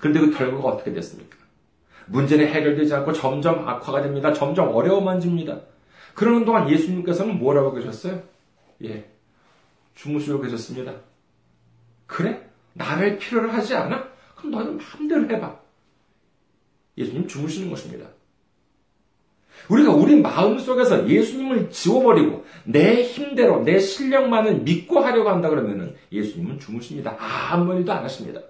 그런데 0.00 0.20
그 0.20 0.30
결과가 0.32 0.68
어떻게 0.68 0.92
됐습니까? 0.92 1.35
문제는 2.06 2.46
해결되지 2.46 2.94
않고 2.94 3.12
점점 3.12 3.68
악화가 3.68 4.02
됩니다. 4.02 4.32
점점 4.32 4.68
어려워만 4.74 5.20
집니다. 5.20 5.60
그러는 6.14 6.44
동안 6.44 6.70
예수님께서는 6.70 7.38
뭐라고 7.38 7.74
계셨어요? 7.74 8.22
예. 8.84 9.10
주무시고 9.94 10.40
계셨습니다. 10.40 10.94
그래? 12.06 12.48
나를 12.74 13.18
필요로 13.18 13.50
하지 13.50 13.74
않아? 13.74 14.08
그럼 14.36 14.50
너는 14.52 14.78
마음대로 14.78 15.28
해봐. 15.28 15.58
예수님 16.98 17.26
주무시는 17.26 17.70
것입니다. 17.70 18.08
우리가 19.68 19.92
우리 19.92 20.20
마음 20.20 20.58
속에서 20.58 21.08
예수님을 21.08 21.70
지워버리고 21.70 22.44
내 22.64 23.02
힘대로 23.02 23.62
내 23.62 23.78
실력만을 23.78 24.60
믿고 24.60 25.00
하려고 25.00 25.30
한다 25.30 25.48
그러면 25.48 25.96
예수님은 26.12 26.60
주무십니다. 26.60 27.16
아무 27.18 27.74
일도 27.74 27.92
안 27.92 28.04
하십니다. 28.04 28.40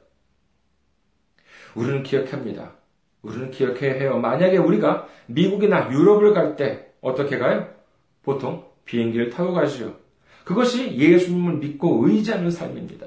우리는 1.75 2.03
기억합니다. 2.03 2.73
우리는 3.27 3.51
기억해야 3.51 3.95
해요. 3.95 4.19
만약에 4.19 4.57
우리가 4.57 5.09
미국이나 5.27 5.91
유럽을 5.91 6.33
갈 6.33 6.57
때 6.57 6.87
어떻게 7.01 7.39
가요? 7.39 7.69
보통 8.23 8.65
비행기를 8.85 9.31
타고 9.31 9.53
가시죠. 9.53 9.97
그것이 10.45 10.97
예수님을 10.97 11.55
믿고 11.55 12.07
의지하는 12.07 12.51
삶입니다. 12.51 13.07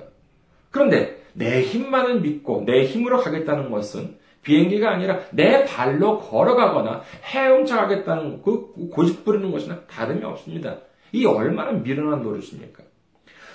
그런데 0.71 1.21
내 1.33 1.61
힘만을 1.61 2.19
믿고 2.19 2.63
내 2.65 2.83
힘으로 2.85 3.19
가겠다는 3.19 3.71
것은 3.71 4.17
비행기가 4.43 4.91
아니라 4.91 5.19
내 5.31 5.65
발로 5.65 6.19
걸어가거나 6.19 7.01
헤엄쳐 7.23 7.75
가겠다는 7.75 8.41
그 8.41 8.89
고집 8.91 9.23
부리는 9.23 9.51
것이나 9.51 9.81
다름이 9.89 10.23
없습니다. 10.25 10.77
이 11.11 11.25
얼마나 11.25 11.71
미련한 11.71 12.21
노릇입니까? 12.21 12.83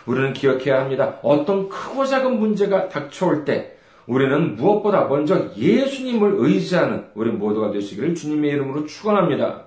우리는 0.07 0.33
기억해야 0.33 0.81
합니다. 0.81 1.19
어떤 1.23 1.69
크고 1.69 2.05
작은 2.05 2.39
문제가 2.39 2.89
닥쳐올 2.89 3.45
때 3.45 3.74
우리는 4.07 4.57
무엇보다 4.57 5.07
먼저 5.07 5.51
예수님을 5.57 6.35
의지하는 6.37 7.07
우리 7.15 7.31
모두가 7.31 7.71
되시기를 7.71 8.15
주님의 8.15 8.51
이름으로 8.53 8.87
축원합니다. 8.87 9.67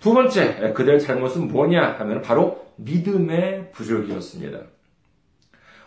두 0.00 0.14
번째, 0.14 0.72
그들의 0.74 1.00
잘못은 1.00 1.48
뭐냐 1.48 1.96
하면 1.98 2.22
바로 2.22 2.66
믿음의 2.76 3.72
부족이었습니다. 3.72 4.58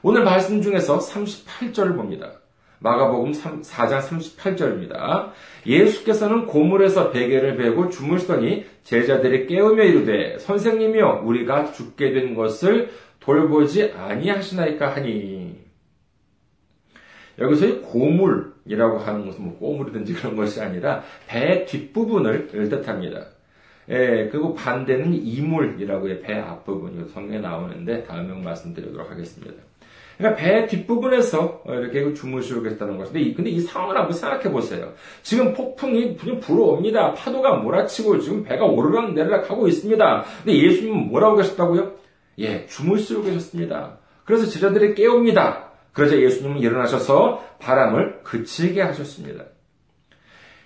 오늘 0.01 0.23
말씀 0.23 0.61
중에서 0.61 0.99
38절을 0.99 1.95
봅니다. 1.95 2.31
마가복음 2.79 3.31
4장 3.31 3.99
38절입니다. 4.01 5.31
예수께서는 5.65 6.45
고물에서 6.45 7.11
베개를 7.11 7.57
베고 7.57 7.89
주무시더니 7.89 8.65
제자들이 8.83 9.47
깨우며 9.47 9.83
이르되 9.83 10.37
선생님이여 10.39 11.21
우리가 11.23 11.71
죽게 11.71 12.11
된 12.11 12.35
것을 12.35 12.91
돌보지 13.19 13.93
아니하시나이까 13.97 14.95
하니 14.95 15.64
여기서 17.39 17.65
이 17.65 17.81
고물이라고 17.81 18.97
하는 18.99 19.25
것은 19.25 19.43
뭐 19.43 19.57
꼬물이든지 19.57 20.13
그런 20.13 20.35
것이 20.35 20.61
아니라 20.61 21.03
배 21.27 21.65
뒷부분을 21.65 22.47
뜻합니다. 22.47 23.25
예, 23.89 24.29
그리고 24.31 24.55
반대는 24.55 25.13
이물이라고 25.13 26.09
해, 26.09 26.19
배 26.21 26.39
앞부분, 26.39 26.99
이 26.99 27.09
성경에 27.13 27.39
나오는데 27.39 28.03
다음에 28.03 28.33
말씀드리도록 28.41 29.11
하겠습니다. 29.11 29.53
그러니까 30.17 30.41
배 30.41 30.65
뒷부분에서 30.65 31.63
이렇게 31.67 32.13
주무시고 32.13 32.63
계셨다는 32.63 32.97
것인데, 32.97 33.33
근데 33.33 33.49
이 33.49 33.59
상황을 33.59 33.97
한번 33.97 34.13
생각해 34.13 34.49
보세요. 34.49 34.93
지금 35.21 35.53
폭풍이 35.53 36.15
불어옵니다. 36.15 37.13
파도가 37.13 37.57
몰아치고 37.57 38.19
지금 38.19 38.43
배가 38.43 38.65
오르락 38.65 39.13
내리락 39.13 39.51
하고 39.51 39.67
있습니다. 39.67 40.25
근데 40.43 40.57
예수님은 40.57 41.09
뭐라고 41.09 41.35
계셨다고요? 41.37 41.91
예, 42.39 42.65
주무시고 42.65 43.23
계셨습니다. 43.23 43.97
그래서 44.23 44.47
제자들이 44.47 44.95
깨웁니다. 44.95 45.64
그러자 45.95 46.19
예수님은 46.19 46.59
일어나셔서 46.59 47.43
바람을 47.59 48.21
그치게 48.23 48.81
하셨습니다. 48.81 49.45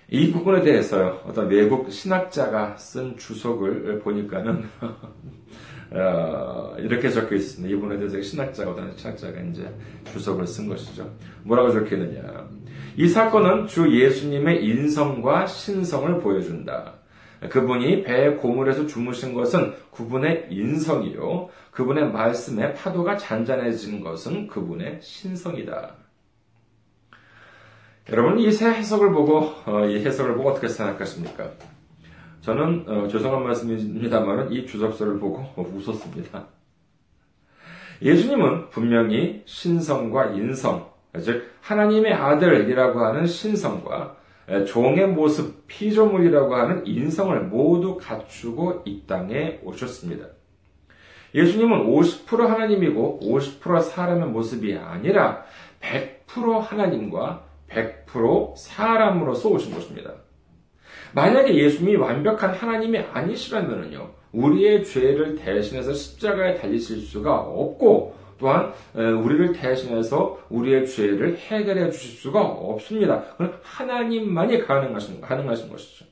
이 0.08 0.32
부분에 0.32 0.62
대해서 0.62 1.22
어떤 1.24 1.48
외국 1.48 1.90
신학자가 1.90 2.76
쓴 2.76 3.16
주석을 3.16 4.00
보니까는 4.00 4.68
어, 5.92 6.74
이렇게 6.78 7.10
적혀 7.10 7.36
있습니다. 7.36 7.76
이분에 7.76 7.98
대해서 7.98 8.20
신학자가 8.20 8.72
어떤 8.72 8.96
신학자가 8.96 9.40
이제 9.40 9.72
주석을 10.12 10.48
쓴 10.48 10.68
것이죠. 10.68 11.08
뭐라고 11.44 11.70
적혀 11.70 11.96
있느냐? 11.96 12.48
이 12.96 13.06
사건은 13.06 13.68
주 13.68 13.88
예수님의 13.88 14.64
인성과 14.64 15.46
신성을 15.46 16.20
보여준다. 16.20 16.99
그분이 17.48 18.02
배 18.02 18.30
고물에서 18.34 18.86
주무신 18.86 19.32
것은 19.34 19.74
그분의 19.92 20.48
인성이요. 20.50 21.48
그분의 21.70 22.12
말씀에 22.12 22.74
파도가 22.74 23.16
잔잔해진 23.16 24.02
것은 24.02 24.46
그분의 24.48 25.00
신성이다. 25.00 25.94
여러분 28.10 28.38
이 28.40 28.50
새 28.50 28.66
해석을 28.68 29.12
보고 29.12 29.52
어, 29.66 29.86
이 29.86 30.04
해석을 30.04 30.34
보고 30.34 30.50
어떻게 30.50 30.68
생각하십니까? 30.68 31.50
저는 32.40 32.84
어, 32.88 33.08
죄송한 33.08 33.44
말씀입니다만 33.44 34.52
이 34.52 34.66
주석서를 34.66 35.18
보고 35.18 35.46
웃었습니다. 35.74 36.46
예수님은 38.02 38.70
분명히 38.70 39.42
신성과 39.44 40.30
인성, 40.32 40.90
즉 41.22 41.50
하나님의 41.60 42.14
아들이라고 42.14 43.00
하는 43.00 43.26
신성과 43.26 44.16
종의 44.66 45.08
모습, 45.08 45.66
피조물이라고 45.68 46.54
하는 46.54 46.86
인성을 46.86 47.38
모두 47.44 47.96
갖추고 47.96 48.82
이 48.84 49.02
땅에 49.06 49.60
오셨습니다. 49.62 50.26
예수님은 51.34 51.86
50% 51.86 52.38
하나님이고 52.38 53.20
50% 53.22 53.82
사람의 53.82 54.28
모습이 54.30 54.76
아니라 54.76 55.44
100% 55.80 56.60
하나님과 56.60 57.44
100% 57.68 58.56
사람으로서 58.56 59.48
오신 59.48 59.72
것입니다. 59.72 60.14
만약에 61.14 61.54
예수님이 61.54 61.96
완벽한 61.96 62.54
하나님이 62.54 62.98
아니시라면요, 62.98 64.10
우리의 64.32 64.84
죄를 64.84 65.36
대신해서 65.36 65.92
십자가에 65.92 66.56
달리실 66.56 66.98
수가 66.98 67.36
없고, 67.36 68.14
또한 68.40 68.72
우리를 68.94 69.52
대신해서 69.52 70.40
우리의 70.48 70.88
죄를 70.88 71.36
해결해 71.36 71.90
주실 71.90 72.18
수가 72.18 72.40
없습니다. 72.40 73.22
그건 73.32 73.54
하나님만이 73.62 74.62
가능하신, 74.62 75.20
가능하신 75.20 75.68
것이죠. 75.70 76.06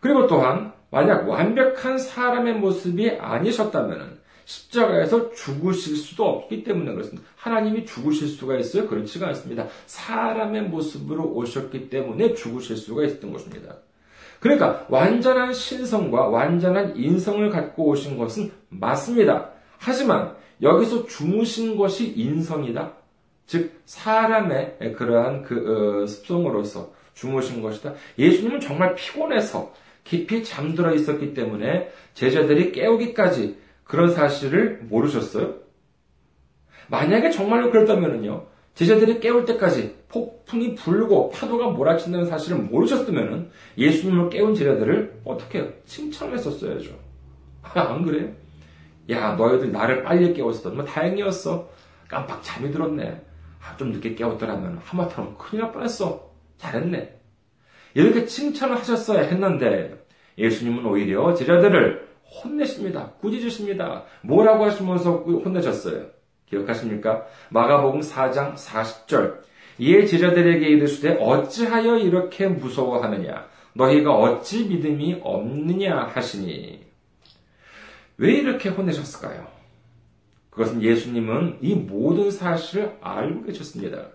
그리고 0.00 0.26
또한 0.26 0.72
만약 0.90 1.28
완벽한 1.28 1.98
사람의 1.98 2.54
모습이 2.54 3.10
아니셨다면 3.10 4.18
십자가에서 4.46 5.32
죽으실 5.32 5.96
수도 5.96 6.24
없기 6.24 6.64
때문에 6.64 6.92
그렇습니다. 6.92 7.28
하나님이 7.36 7.84
죽으실 7.84 8.28
수가 8.28 8.56
있어요? 8.56 8.88
그렇지가 8.88 9.26
않습니다. 9.28 9.66
사람의 9.84 10.62
모습으로 10.62 11.24
오셨기 11.34 11.90
때문에 11.90 12.32
죽으실 12.32 12.78
수가 12.78 13.04
있었던 13.04 13.30
것입니다. 13.30 13.74
그러니까 14.40 14.86
완전한 14.88 15.52
신성과 15.52 16.28
완전한 16.28 16.96
인성을 16.96 17.50
갖고 17.50 17.88
오신 17.88 18.16
것은 18.16 18.50
맞습니다. 18.70 19.50
하지만 19.76 20.34
여기서 20.62 21.06
주무신 21.06 21.76
것이 21.76 22.12
인성이다. 22.16 22.92
즉 23.46 23.80
사람의 23.86 24.94
그러한 24.96 25.42
그 25.42 26.02
어, 26.02 26.06
습성으로서 26.06 26.92
주무신 27.14 27.62
것이다. 27.62 27.94
예수님은 28.18 28.60
정말 28.60 28.94
피곤해서 28.94 29.72
깊이 30.04 30.44
잠들어 30.44 30.94
있었기 30.94 31.34
때문에 31.34 31.90
제자들이 32.14 32.72
깨우기까지 32.72 33.58
그런 33.84 34.12
사실을 34.12 34.80
모르셨어요? 34.88 35.54
만약에 36.88 37.30
정말로 37.30 37.70
그랬다면요. 37.70 38.46
제자들이 38.74 39.18
깨울 39.20 39.44
때까지 39.44 39.96
폭풍이 40.08 40.74
불고 40.74 41.30
파도가 41.30 41.70
몰아친다는 41.70 42.26
사실을 42.26 42.58
모르셨으면 42.58 43.50
예수님을 43.76 44.30
깨운 44.30 44.54
제자들을 44.54 45.22
어떻게 45.24 45.74
칭찬했었어야죠. 45.84 46.90
안 47.62 48.04
그래요? 48.04 48.32
야, 49.10 49.32
너희들 49.34 49.72
나를 49.72 50.02
빨리 50.02 50.32
깨웠어. 50.34 50.70
뭐 50.70 50.84
다행이었어. 50.84 51.68
깜빡 52.08 52.42
잠이 52.42 52.70
들었네. 52.70 53.22
아, 53.60 53.76
좀 53.76 53.90
늦게 53.92 54.14
깨웠더라면 54.14 54.80
하마터면 54.84 55.36
큰일 55.36 55.62
날 55.62 55.72
뻔했어. 55.72 56.30
잘했네. 56.58 57.18
이렇게 57.94 58.24
칭찬을 58.26 58.76
하셨어야 58.76 59.22
했는데 59.22 60.04
예수님은 60.36 60.84
오히려 60.86 61.34
제자들을 61.34 62.08
혼내십니다. 62.44 63.12
꾸짖으십니다. 63.20 64.04
뭐라고 64.22 64.64
하시면서 64.66 65.12
혼내셨어요? 65.12 66.06
기억하십니까? 66.46 67.24
마가복음 67.50 68.00
4장 68.00 68.54
40절. 68.54 69.38
이에 69.78 70.04
제자들에게 70.04 70.66
이르시되 70.66 71.18
어찌하여 71.20 71.98
이렇게 71.98 72.46
무서워하느냐? 72.48 73.46
너희가 73.74 74.14
어찌 74.14 74.66
믿음이 74.66 75.20
없느냐 75.22 76.10
하시니. 76.12 76.87
왜 78.18 78.32
이렇게 78.32 78.68
혼내셨을까요? 78.68 79.46
그것은 80.50 80.82
예수님은 80.82 81.58
이 81.60 81.74
모든 81.74 82.30
사실을 82.30 82.96
알고 83.00 83.44
계셨습니다. 83.44 84.08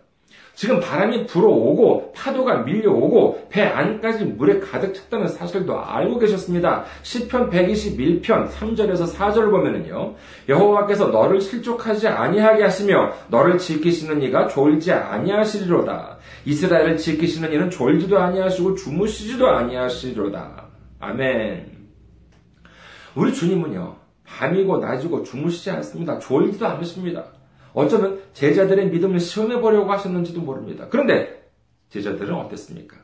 지금 0.56 0.80
바람이 0.80 1.26
불어오고 1.26 2.14
파도가 2.16 2.64
밀려오고 2.64 3.48
배 3.50 3.64
안까지 3.64 4.26
물에 4.26 4.60
가득 4.60 4.94
찼다는 4.94 5.28
사실도 5.28 5.80
알고 5.80 6.20
계셨습니다. 6.20 6.86
시편 7.02 7.50
121편 7.50 8.50
3절에서 8.52 9.16
4절을 9.16 9.50
보면은요. 9.50 10.16
여호와께서 10.50 11.08
너를 11.08 11.42
실족하지 11.42 12.08
아니하게 12.08 12.64
하시며 12.64 13.14
너를 13.30 13.58
지키시는 13.58 14.22
이가 14.22 14.48
졸지 14.48 14.92
아니하시리로다. 14.92 16.18
이스라엘을 16.46 16.98
지키시는 16.98 17.52
이는 17.52 17.70
졸지도 17.70 18.20
아니하시고 18.20 18.76
주무시지도 18.76 19.48
아니하시리로다. 19.48 20.66
아멘. 21.00 21.73
우리 23.16 23.34
주님은요. 23.34 23.96
밤이고 24.26 24.78
낮이고 24.78 25.24
주무시지 25.24 25.70
않습니다. 25.72 26.20
졸지도 26.20 26.66
않으십니다. 26.66 27.26
어쩌면 27.74 28.22
제자들의 28.34 28.90
믿음을 28.90 29.20
시험해 29.20 29.60
보려고 29.60 29.92
하셨는지도 29.92 30.42
모릅니다. 30.42 30.88
그런데 30.90 31.50
제자들은 31.90 32.34
어땠습니까? 32.34 32.98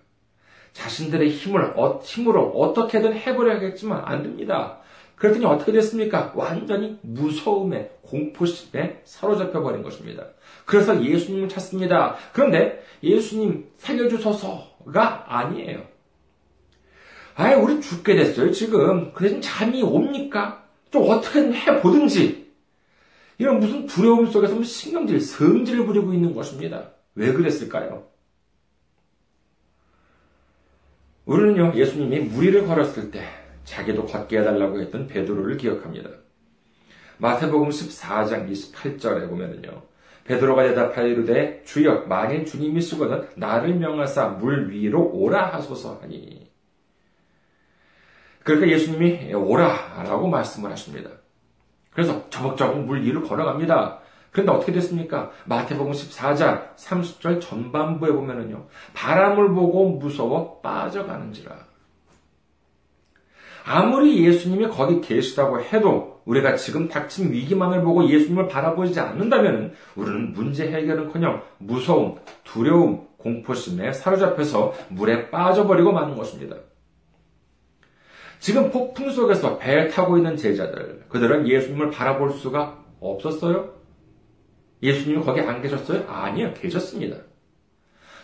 자신들의 0.73 1.29
힘을, 1.29 1.73
어, 1.75 1.99
힘으로 2.03 2.49
어떻게든 2.51 3.13
해보려겠지만 3.13 4.03
안 4.05 4.23
됩니다. 4.23 4.79
그랬더니 5.15 5.45
어떻게 5.45 5.71
됐습니까? 5.73 6.31
완전히 6.35 6.97
무서움에, 7.01 7.91
공포심에 8.03 9.01
사로잡혀 9.03 9.61
버린 9.61 9.83
것입니다. 9.83 10.23
그래서 10.65 11.03
예수님을 11.03 11.49
찾습니다. 11.49 12.15
그런데 12.31 12.81
예수님 13.03 13.69
살려주소서가 13.77 15.25
아니에요. 15.27 15.83
아예 17.39 17.53
우리 17.53 17.79
죽게 17.79 18.15
됐어요, 18.15 18.51
지금. 18.51 19.13
그래서 19.13 19.39
잠이 19.39 19.81
옵니까? 19.81 20.61
좀 20.91 21.09
어떻게든 21.09 21.53
해보든지. 21.53 22.51
이런 23.37 23.61
무슨 23.61 23.85
두려움 23.85 24.25
속에서 24.25 24.61
신경질, 24.61 25.21
성질을 25.21 25.85
부리고 25.85 26.13
있는 26.13 26.35
것입니다. 26.35 26.91
왜 27.15 27.31
그랬을까요? 27.31 28.03
우리는요, 31.23 31.75
예수님이 31.75 32.19
무리를 32.19 32.67
걸었을 32.67 33.09
때 33.09 33.23
자기도 33.63 34.05
걷게 34.05 34.39
해달라고 34.39 34.81
했던 34.81 35.07
베드로를 35.07 35.55
기억합니다. 35.55 36.09
마태복음 37.19 37.69
14장 37.69 38.51
28절에 38.51 39.29
보면은요, 39.29 39.81
베드로가 40.25 40.63
대답하여 40.63 41.07
이르되 41.07 41.63
주여 41.65 42.07
만일 42.09 42.45
주님이 42.45 42.81
쓰거든 42.81 43.29
나를 43.37 43.75
명하사 43.75 44.27
물 44.27 44.69
위로 44.69 45.09
오라 45.13 45.53
하소서 45.53 45.99
하니 46.01 46.48
그러니까 48.55 48.75
예수님이 48.75 49.33
오라라고 49.33 50.27
말씀을 50.27 50.71
하십니다. 50.71 51.11
그래서 51.91 52.27
저벅저벅 52.29 52.85
물 52.85 53.03
위를 53.03 53.21
걸어갑니다. 53.21 53.99
그런데 54.31 54.51
어떻게 54.51 54.71
됐습니까? 54.71 55.31
마태복음 55.45 55.91
14장 55.91 56.75
30절 56.75 57.41
전반부에 57.41 58.11
보면은요. 58.11 58.65
바람을 58.93 59.53
보고 59.53 59.89
무서워 59.89 60.61
빠져가는지라. 60.61 61.69
아무리 63.65 64.25
예수님이 64.25 64.67
거기 64.69 65.01
계시다고 65.01 65.61
해도 65.61 66.21
우리가 66.25 66.55
지금 66.55 66.87
닥친 66.87 67.31
위기만을 67.31 67.83
보고 67.83 68.07
예수님을 68.07 68.47
바라보지 68.47 68.99
않는다면 68.99 69.73
우리는 69.95 70.33
문제 70.33 70.71
해결은커녕 70.71 71.43
무서움, 71.59 72.17
두려움, 72.43 73.07
공포심에 73.17 73.93
사로잡혀서 73.93 74.73
물에 74.89 75.29
빠져버리고 75.29 75.91
마는 75.91 76.15
것입니다. 76.15 76.55
지금 78.39 78.71
폭풍 78.71 79.11
속에서 79.11 79.57
배에 79.57 79.89
타고 79.89 80.17
있는 80.17 80.37
제자들, 80.37 81.03
그들은 81.09 81.47
예수님을 81.47 81.91
바라볼 81.91 82.31
수가 82.31 82.83
없었어요? 83.01 83.73
예수님이 84.81 85.23
거기 85.23 85.41
안 85.41 85.61
계셨어요? 85.61 86.05
아니요, 86.07 86.53
계셨습니다. 86.53 87.17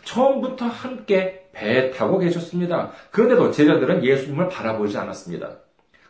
처음부터 0.05 0.65
함께 0.65 1.49
배에 1.51 1.91
타고 1.91 2.17
계셨습니다. 2.17 2.91
그런데도 3.11 3.51
제자들은 3.51 4.05
예수님을 4.05 4.47
바라보지 4.47 4.97
않았습니다. 4.97 5.57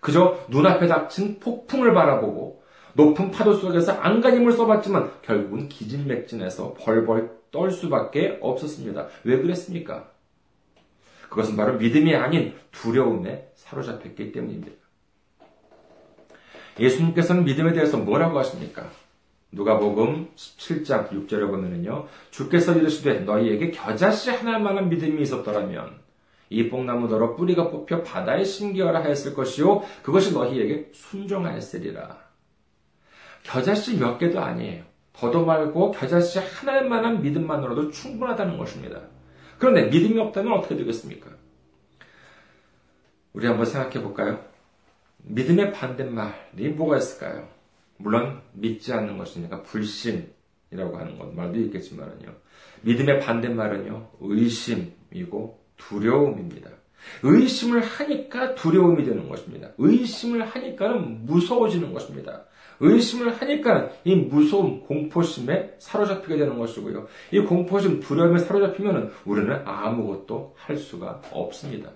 그저 0.01 0.39
눈앞에 0.49 0.87
닥친 0.87 1.39
폭풍을 1.39 1.93
바라보고 1.93 2.63
높은 2.93 3.31
파도 3.31 3.53
속에서 3.53 3.93
안간힘을 3.93 4.51
써봤지만 4.53 5.11
결국은 5.23 5.67
기진맥진해서 5.67 6.75
벌벌 6.75 7.31
떨 7.51 7.71
수밖에 7.71 8.37
없었습니다. 8.41 9.07
왜 9.23 9.41
그랬습니까? 9.41 10.11
그것은 11.29 11.57
바로 11.57 11.73
믿음이 11.73 12.15
아닌 12.15 12.53
두려움에 12.71 13.49
사로잡혔기 13.65 14.31
때문입니다. 14.31 14.71
예수님께서는 16.79 17.45
믿음에 17.45 17.73
대해서 17.73 17.97
뭐라고 17.97 18.39
하십니까? 18.39 18.89
누가복음 19.51 20.29
17장 20.35 21.09
6절에 21.09 21.47
보면은요. 21.47 22.07
주께서 22.31 22.73
이르시되 22.75 23.21
너희에게 23.21 23.71
겨자씨 23.71 24.29
하나 24.29 24.59
만한 24.59 24.89
믿음이 24.89 25.21
있었더라면 25.21 25.99
이 26.49 26.69
뽕나무더러 26.69 27.35
뿌리가 27.35 27.69
뽑혀 27.69 28.03
바다에 28.03 28.43
심기어라 28.43 29.03
하였을 29.03 29.33
것이요 29.33 29.83
그것이 30.03 30.33
너희에게 30.33 30.91
순종하였으리라. 30.93 32.17
겨자씨 33.43 33.97
몇 33.97 34.17
개도 34.17 34.41
아니에요. 34.41 34.83
더도 35.13 35.45
말고 35.45 35.91
겨자씨 35.91 36.39
하나만한 36.39 37.21
믿음만으로도 37.21 37.91
충분하다는 37.91 38.57
것입니다. 38.57 38.99
그런데 39.57 39.83
믿음이 39.85 40.19
없다면 40.19 40.51
어떻게 40.51 40.75
되겠습니까? 40.75 41.29
우리 43.35 43.47
한번 43.47 43.65
생각해 43.65 44.01
볼까요? 44.01 44.39
믿음의 45.23 45.73
반대말이 45.73 46.69
뭐가 46.69 46.97
있을까요? 46.97 47.49
물론 47.97 48.41
믿지 48.53 48.93
않는 48.93 49.17
것이니까 49.17 49.61
불신이라고 49.63 50.97
하는 50.97 51.19
것 51.19 51.35
말도 51.35 51.59
있겠지만요. 51.59 52.33
믿음의 52.83 53.19
반대말은요. 53.19 54.11
의심이고 54.21 55.59
두려움입니다. 55.75 56.69
의심을 57.23 57.81
하니까 57.81 58.55
두려움이 58.55 59.03
되는 59.03 59.27
것입니다. 59.27 59.71
의심을 59.79 60.45
하니까는 60.45 61.25
무서워지는 61.25 61.91
것입니다. 61.91 62.45
의심을 62.79 63.33
하니까 63.33 63.89
이 64.05 64.15
무서움, 64.15 64.81
공포심에 64.81 65.75
사로잡히게 65.79 66.37
되는 66.37 66.57
것이고요. 66.57 67.07
이 67.31 67.39
공포심, 67.41 67.99
두려움에 67.99 68.39
사로잡히면 68.39 69.11
우리는 69.25 69.61
아무것도 69.65 70.55
할 70.57 70.77
수가 70.77 71.21
없습니다. 71.31 71.91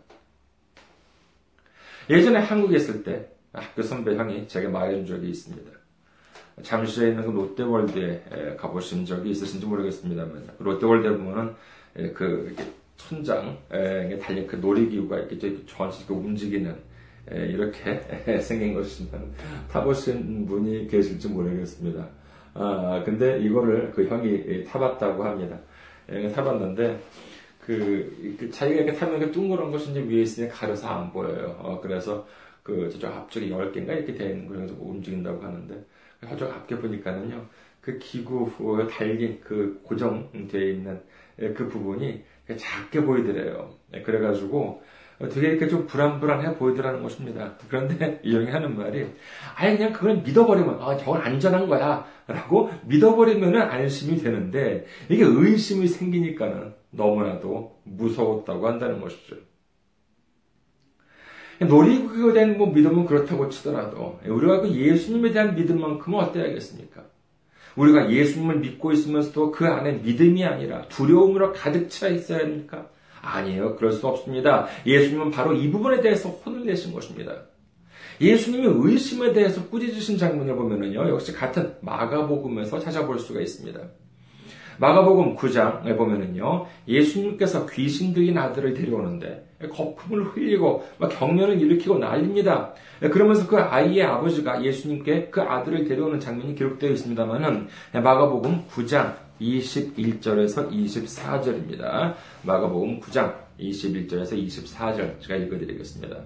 예전에 2.09 2.39
한국에 2.39 2.77
있을 2.77 3.03
때 3.03 3.27
학교 3.53 3.81
선배 3.81 4.15
형이 4.15 4.47
제게 4.47 4.67
말해준 4.67 5.05
적이 5.05 5.29
있습니다. 5.29 5.71
잠시에 6.63 7.09
있는 7.09 7.25
그 7.25 7.31
롯데월드에 7.31 8.55
가보신 8.57 9.05
적이 9.05 9.31
있으신지 9.31 9.65
모르겠습니다만 9.65 10.49
롯데월드에 10.59 11.11
보면은 11.11 11.53
그 12.13 12.55
천장에 12.97 14.17
달린 14.19 14.45
그 14.47 14.57
놀이기구가 14.57 15.19
이렇게 15.19 15.65
전시 15.65 16.05
움직이는 16.11 16.75
이렇게 17.31 18.01
생긴 18.41 18.73
것이지만 18.73 19.31
타보신 19.71 20.45
분이 20.47 20.87
계실지 20.87 21.29
모르겠습니다. 21.29 22.07
아 22.55 23.03
근데 23.05 23.39
이거를 23.39 23.91
그 23.91 24.07
형이 24.07 24.65
타봤다고 24.65 25.23
합니다. 25.23 25.57
타봤는데 26.33 26.99
그, 27.69 28.35
그 28.39 28.49
자기가 28.49 28.81
이렇게 28.81 28.97
타면 28.97 29.19
그 29.19 29.31
둥그런 29.31 29.71
이제 29.75 30.01
위에 30.01 30.23
있으니 30.23 30.49
가려서 30.49 30.87
안 30.87 31.13
보여요. 31.13 31.55
어, 31.59 31.79
그래서 31.79 32.27
그 32.63 32.89
저쪽 32.89 33.13
앞쪽에 33.13 33.47
10개인가 33.47 33.89
이렇게 33.89 34.15
되는 34.15 34.47
그래서 34.47 34.73
움직인다고 34.79 35.39
하는데 35.43 35.85
저쪽 36.27 36.51
앞에 36.51 36.79
보니까는요. 36.79 37.45
그 37.79 37.99
기구에 37.99 38.87
달린 38.89 39.39
그 39.43 39.79
고정되어 39.83 40.61
있는 40.63 40.99
그 41.37 41.67
부분이 41.67 42.23
작게 42.57 43.03
보이더래요. 43.03 43.71
네, 43.91 44.01
그래가지고 44.01 44.81
되게 45.27 45.49
이렇게 45.49 45.67
좀 45.67 45.85
불안불안해 45.85 46.55
보이더라는 46.55 47.03
것입니다. 47.03 47.53
그런데 47.67 48.21
이 48.23 48.33
형이 48.33 48.47
하는 48.47 48.77
말이 48.77 49.05
아예 49.55 49.75
그냥 49.75 49.91
그걸 49.91 50.17
믿어버리면 50.17 50.77
아 50.81 50.95
저건 50.95 51.21
안전한 51.21 51.67
거야 51.67 52.05
라고 52.27 52.69
믿어버리면 52.85 53.55
안심이 53.61 54.17
되는데 54.17 54.85
이게 55.09 55.25
의심이 55.25 55.87
생기니까는 55.87 56.73
너무나도 56.91 57.79
무서웠다고 57.83 58.67
한다는 58.67 59.01
것이죠. 59.01 59.35
놀이기구에 61.59 62.33
대한 62.33 62.57
뭐 62.57 62.71
믿음은 62.71 63.05
그렇다고 63.05 63.49
치더라도 63.49 64.19
우리가 64.25 64.61
그 64.61 64.73
예수님에 64.73 65.31
대한 65.31 65.55
믿음만큼은 65.55 66.17
어때야겠습니까? 66.17 67.03
우리가 67.75 68.09
예수님을 68.09 68.59
믿고 68.59 68.93
있으면서도 68.93 69.51
그 69.51 69.67
안에 69.67 69.93
믿음이 70.03 70.45
아니라 70.45 70.87
두려움으로 70.87 71.51
가득 71.51 71.89
차 71.89 72.07
있어야 72.07 72.39
합니까? 72.39 72.87
아니에요. 73.21 73.75
그럴 73.75 73.91
수 73.91 74.07
없습니다. 74.07 74.67
예수님은 74.85 75.31
바로 75.31 75.53
이 75.53 75.69
부분에 75.69 76.01
대해서 76.01 76.29
혼을 76.29 76.65
내신 76.65 76.93
것입니다. 76.93 77.33
예수님이 78.21 78.67
의심에 78.67 79.31
대해서 79.31 79.65
꾸짖으신 79.69 80.17
장면을 80.17 80.55
보면은요, 80.55 81.09
역시 81.09 81.33
같은 81.33 81.73
마가복음에서 81.81 82.79
찾아볼 82.79 83.17
수가 83.19 83.39
있습니다. 83.39 83.79
마가복음 84.77 85.35
9장에 85.35 85.97
보면은요, 85.97 86.65
예수님께서 86.87 87.65
귀신 87.67 88.13
들린 88.13 88.37
아들을 88.37 88.73
데려오는데 88.73 89.57
거품을 89.71 90.23
흘리고 90.25 90.85
막 90.97 91.09
경련을 91.09 91.59
일으키고 91.61 91.97
난립니다. 91.97 92.73
그러면서 93.01 93.45
그 93.45 93.57
아이의 93.57 94.03
아버지가 94.03 94.63
예수님께 94.63 95.29
그 95.31 95.41
아들을 95.41 95.85
데려오는 95.85 96.19
장면이 96.19 96.55
기록되어 96.55 96.91
있습니다만은 96.91 97.67
마가복음 97.93 98.67
9장 98.69 99.15
21절에서 99.39 100.71
24절입니다. 100.71 102.15
마가복음 102.43 102.99
9장 102.99 103.33
21절에서 103.59 104.33
24절 104.33 105.21
제가 105.21 105.35
읽어드리겠습니다. 105.35 106.17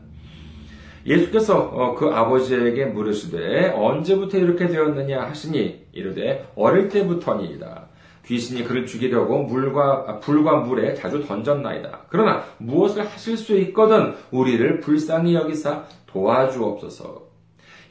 예수께서 1.06 1.60
어, 1.60 1.96
그 1.96 2.08
아버지에게 2.08 2.86
물으시되 2.86 3.74
언제부터 3.76 4.38
이렇게 4.38 4.68
되었느냐 4.68 5.22
하시니 5.22 5.88
이르되 5.92 6.50
어릴 6.56 6.90
때부터니이다. 6.90 7.88
귀신이 8.26 8.64
그를 8.64 8.86
죽이려고 8.86 9.44
물과 9.44 10.20
불과 10.22 10.58
물에 10.58 10.94
자주 10.94 11.26
던졌나이다. 11.26 12.06
그러나 12.10 12.44
무엇을 12.58 13.06
하실 13.06 13.36
수 13.36 13.58
있거든 13.60 14.14
우리를 14.32 14.80
불쌍히 14.80 15.36
여기사 15.36 15.86
도와주옵소서. 16.08 17.33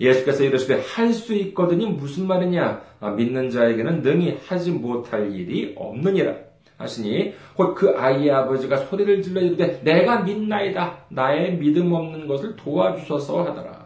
예수께서 0.01 0.45
이르시되 0.45 0.83
할 0.95 1.13
수 1.13 1.35
있거든이 1.35 1.87
무슨 1.87 2.27
말이냐? 2.27 2.83
아, 3.01 3.11
믿는 3.11 3.51
자에게는 3.51 4.03
능히 4.03 4.39
하지 4.47 4.71
못할 4.71 5.33
일이 5.33 5.75
없느니라. 5.77 6.35
하시니 6.79 7.35
곧 7.55 7.75
그 7.75 7.97
아이의 7.97 8.31
아버지가 8.31 8.77
소리를 8.77 9.23
질러 9.23 9.41
이르되 9.41 9.83
내가 9.83 10.23
믿나이다. 10.23 11.07
나의 11.11 11.57
믿음 11.59 11.93
없는 11.93 12.27
것을 12.27 12.57
도와주소서 12.57 13.45
하더라. 13.45 13.83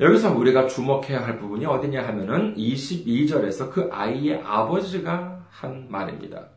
여기서 0.00 0.36
우리가 0.36 0.66
주목해야 0.66 1.24
할 1.24 1.38
부분이 1.38 1.64
어디냐 1.64 2.06
하면은 2.08 2.54
22절에서 2.56 3.70
그 3.70 3.88
아이의 3.92 4.42
아버지가 4.44 5.46
한 5.48 5.86
말입니다. 5.88 6.48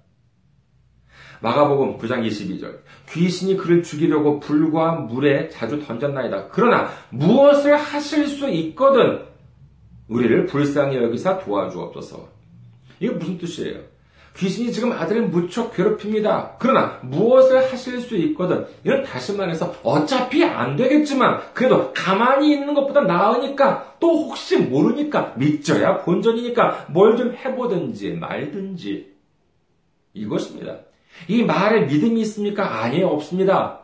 마가복음 1.42 1.98
9장 1.98 2.26
22절. 2.28 2.80
귀신이 3.10 3.58
그를 3.58 3.84
죽이려고 3.84 4.40
불과 4.40 4.94
물에 4.94 5.50
자주 5.50 5.80
던졌나이다. 5.86 6.48
그러나 6.50 6.90
무엇을 7.10 7.76
하실 7.76 8.28
수 8.28 8.50
있거든 8.50 9.22
우리를 10.08 10.46
불쌍히 10.46 10.98
여기사 10.98 11.40
도와주옵소서. 11.40 12.28
이게 13.00 13.12
무슨 13.12 13.38
뜻이에요? 13.38 13.80
귀신이 14.38 14.72
지금 14.74 14.92
아들을 14.92 15.30
무척 15.30 15.74
괴롭힙니다. 15.74 16.58
그러나 16.60 17.00
무엇을 17.04 17.72
하실 17.72 18.02
수 18.02 18.18
있거든. 18.18 18.66
이런 18.84 19.02
다시 19.04 19.34
말해서 19.34 19.74
어차피 19.82 20.44
안 20.44 20.76
되겠지만 20.76 21.40
그래도 21.54 21.94
가만히 21.94 22.52
있는 22.52 22.74
것보다 22.74 23.02
나으니까 23.02 23.96
또 24.00 24.26
혹시 24.26 24.58
모르니까 24.58 25.34
믿져야 25.38 26.00
본전이니까 26.00 26.88
뭘 26.90 27.16
좀 27.16 27.34
해보든지 27.34 28.12
말든지 28.14 29.16
이것입니다. 30.14 30.80
이 31.28 31.44
말에 31.44 31.82
믿음이 31.86 32.22
있습니까? 32.22 32.82
아니에요. 32.82 33.08
없습니다. 33.08 33.80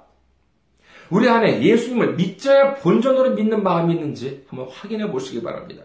우리 1.10 1.28
안에 1.28 1.62
예수님을 1.62 2.15
믿져야 2.15 2.76
본전으로 2.76 3.32
믿는 3.32 3.63
마음이 3.63 3.94
있는지 3.94 4.46
한번 4.48 4.70
확인해 4.70 5.12
보시기 5.12 5.44
바랍니다. 5.44 5.84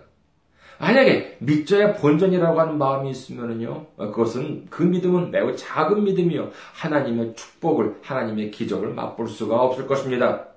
만약에 0.79 1.39
믿져야 1.41 1.95
본전이라고 1.95 2.61
하는 2.61 2.79
마음이 2.79 3.11
있으면요, 3.11 3.87
그것은 3.97 4.67
그 4.69 4.83
믿음은 4.83 5.31
매우 5.31 5.57
작은 5.57 6.05
믿음이요, 6.05 6.51
하나님의 6.75 7.35
축복을, 7.35 7.97
하나님의 8.03 8.51
기적을 8.51 8.93
맛볼 8.93 9.29
수가 9.29 9.57
없을 9.57 9.87
것입니다. 9.87 10.49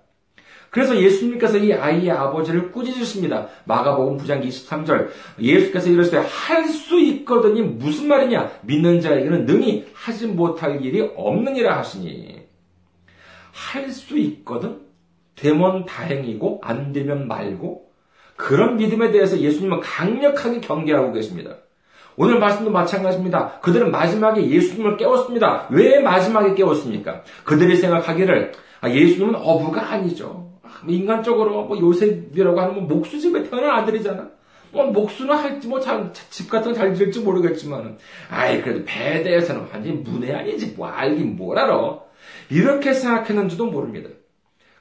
그래서 0.69 0.95
예수님께서 0.99 1.57
이 1.57 1.73
아이의 1.73 2.11
아버지를 2.11 2.71
꾸짖으십니다. 2.71 3.47
마가복음 3.65 4.17
9장 4.17 4.45
23절. 4.45 5.09
예수께서 5.39 5.89
이러시되 5.89 6.17
할 6.17 6.67
수 6.69 6.99
있거든이 6.99 7.61
무슨 7.61 8.07
말이냐? 8.07 8.51
믿는 8.61 9.01
자에게는 9.01 9.45
능히 9.45 9.85
하지 9.93 10.27
못할 10.27 10.83
일이 10.83 11.01
없느니라 11.15 11.77
하시니. 11.77 12.39
할 13.51 13.89
수 13.91 14.17
있거든? 14.17 14.79
되면 15.35 15.85
다행이고 15.85 16.61
안 16.63 16.91
되면 16.93 17.27
말고 17.27 17.89
그런 18.35 18.77
믿음에 18.77 19.11
대해서 19.11 19.37
예수님은 19.37 19.79
강력하게 19.81 20.59
경계하고 20.61 21.11
계십니다. 21.13 21.55
오늘 22.15 22.39
말씀도 22.39 22.71
마찬가지입니다. 22.71 23.59
그들은 23.61 23.91
마지막에 23.91 24.45
예수님을 24.49 24.97
깨웠습니다. 24.97 25.67
왜 25.71 25.99
마지막에 25.99 26.53
깨웠습니까? 26.53 27.23
그들이 27.45 27.77
생각하기를 27.77 28.51
아, 28.81 28.89
예수님은 28.89 29.35
어부가 29.35 29.91
아니죠. 29.91 30.48
뭐 30.83 30.93
인간적으로 30.93 31.65
뭐 31.65 31.79
요셉이라고 31.79 32.59
하는 32.59 32.73
뭐 32.75 32.83
목수 32.83 33.19
집에 33.19 33.43
태어난 33.43 33.71
아들이잖아. 33.79 34.27
뭐 34.71 34.85
목수는 34.85 35.35
할지 35.35 35.67
뭐 35.67 35.79
집 36.29 36.49
같은 36.49 36.73
거 36.73 36.77
잘 36.77 36.93
지을지 36.93 37.21
모르겠지만 37.21 37.97
아이 38.29 38.61
그래도 38.61 38.83
배에 38.85 39.23
대해서는 39.23 39.61
완전히 39.71 39.91
문외아니지 39.97 40.73
뭐 40.77 40.87
알긴 40.87 41.35
뭘 41.35 41.57
알아. 41.57 41.99
이렇게 42.51 42.93
생각했는지도 42.93 43.65
모릅니다. 43.67 44.09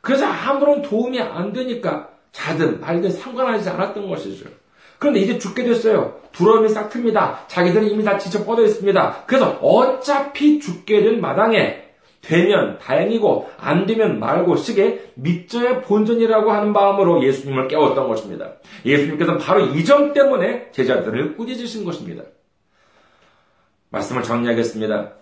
그래서 0.01 0.27
아무런 0.27 0.83
도움이 0.83 1.20
안 1.20 1.53
되니까 1.53 2.11
자든 2.33 2.81
말든 2.81 3.11
상관하지 3.11 3.68
않았던 3.70 4.09
것이죠. 4.09 4.46
그런데 4.98 5.20
이제 5.20 5.38
죽게 5.38 5.64
됐어요. 5.64 6.16
두려움이 6.33 6.68
싹 6.68 6.90
틉니다. 6.90 7.48
자기들은 7.48 7.88
이미 7.88 8.05
다 8.05 8.18
지쳐 8.18 8.44
뻗어 8.44 8.62
있습니다. 8.64 9.24
그래서 9.27 9.51
어차피 9.62 10.59
죽게 10.61 11.03
된 11.03 11.20
마당에 11.20 11.85
되면 12.29 12.79
다행이고 12.79 13.51
안 13.57 13.87
되면 13.87 14.21
말고 14.21 14.57
시게 14.57 15.12
믿져야 15.14 15.81
본전이라고 15.81 16.53
하는 16.53 16.73
마음으로 16.75 17.25
예수님을 17.25 17.69
깨웠던 17.69 18.07
것입니다. 18.07 18.53
예수님께서는 18.85 19.41
바로 19.41 19.64
이 19.64 19.83
점 19.85 20.12
때문에 20.12 20.71
제자들을 20.73 21.37
꾸짖으신 21.38 21.87
것입니다. 21.87 22.25
말씀을 23.88 24.23
정리하겠습니다. 24.23 25.12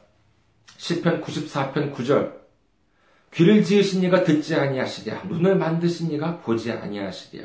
10편 0.79 1.23
94편 1.23 1.95
9절 1.95 2.33
귀를 3.35 3.63
지으신 3.63 4.03
이가 4.03 4.25
듣지 4.25 4.57
아니하시랴 4.57 5.23
눈을 5.29 5.55
만드신 5.57 6.11
이가 6.11 6.39
보지 6.39 6.73
아니하시랴 6.73 7.45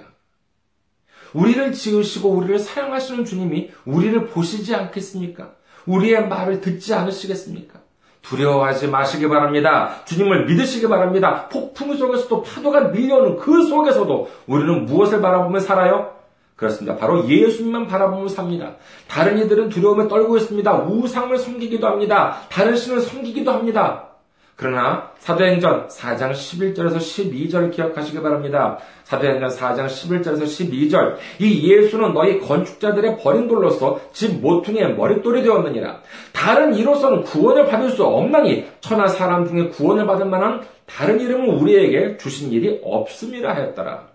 우리를 1.36 1.71
지으시고 1.71 2.30
우리를 2.30 2.58
사랑하시는 2.58 3.26
주님이 3.26 3.69
우리를 3.86 4.26
보시지 4.28 4.74
않겠습니까? 4.74 5.54
우리의 5.86 6.28
말을 6.28 6.62
듣지 6.62 6.95
않으시겠습니까? 6.95 7.81
두려워하지 8.21 8.88
마시기 8.88 9.27
바랍니다. 9.27 9.95
주님을 10.05 10.45
믿으시기 10.45 10.88
바랍니다. 10.88 11.47
폭풍 11.49 11.95
속에서도 11.95 12.43
파도가 12.43 12.89
밀려오는 12.89 13.38
그 13.38 13.63
속에서도 13.63 14.29
우리는 14.47 14.86
무엇을 14.86 15.21
바라보며 15.21 15.60
살아요? 15.60 16.13
그렇습니다. 16.55 16.95
바로 16.95 17.27
예수님만 17.27 17.88
바라보며 17.88 18.27
삽니다. 18.27 18.73
다른 19.07 19.39
이들은 19.39 19.69
두려움에 19.69 20.07
떨고 20.07 20.38
있습니다. 20.38 20.84
우상을 20.84 21.36
섬기기도 21.38 21.88
합니다. 21.88 22.38
다른 22.49 22.75
신을 22.75 23.01
섬기기도 23.01 23.51
합니다. 23.51 24.11
그러나 24.55 25.11
사도행전 25.19 25.87
4장 25.87 26.31
11절에서 26.31 26.97
12절을 26.97 27.71
기억하시기 27.71 28.21
바랍니다. 28.21 28.77
사도행전 29.05 29.49
4장 29.49 29.87
11절에서 29.87 30.43
12절 30.43 31.15
이 31.39 31.71
예수는 31.71 32.13
너희 32.13 32.39
건축자들의 32.39 33.17
버린 33.17 33.47
돌로서 33.47 33.99
집 34.13 34.39
모퉁이의 34.39 34.95
머릿돌이 34.95 35.41
되었느니라. 35.43 36.01
다른 36.31 36.75
이로서는 36.75 37.23
구원을 37.23 37.67
받을 37.67 37.89
수 37.89 38.03
없나니 38.03 38.65
천하 38.81 39.07
사람 39.07 39.47
중에 39.47 39.69
구원을 39.69 40.05
받을 40.05 40.25
만한 40.25 40.61
다른 40.85 41.19
이름을 41.19 41.49
우리에게 41.49 42.17
주신 42.17 42.51
일이 42.51 42.79
없음이라 42.83 43.55
하였더라. 43.55 44.09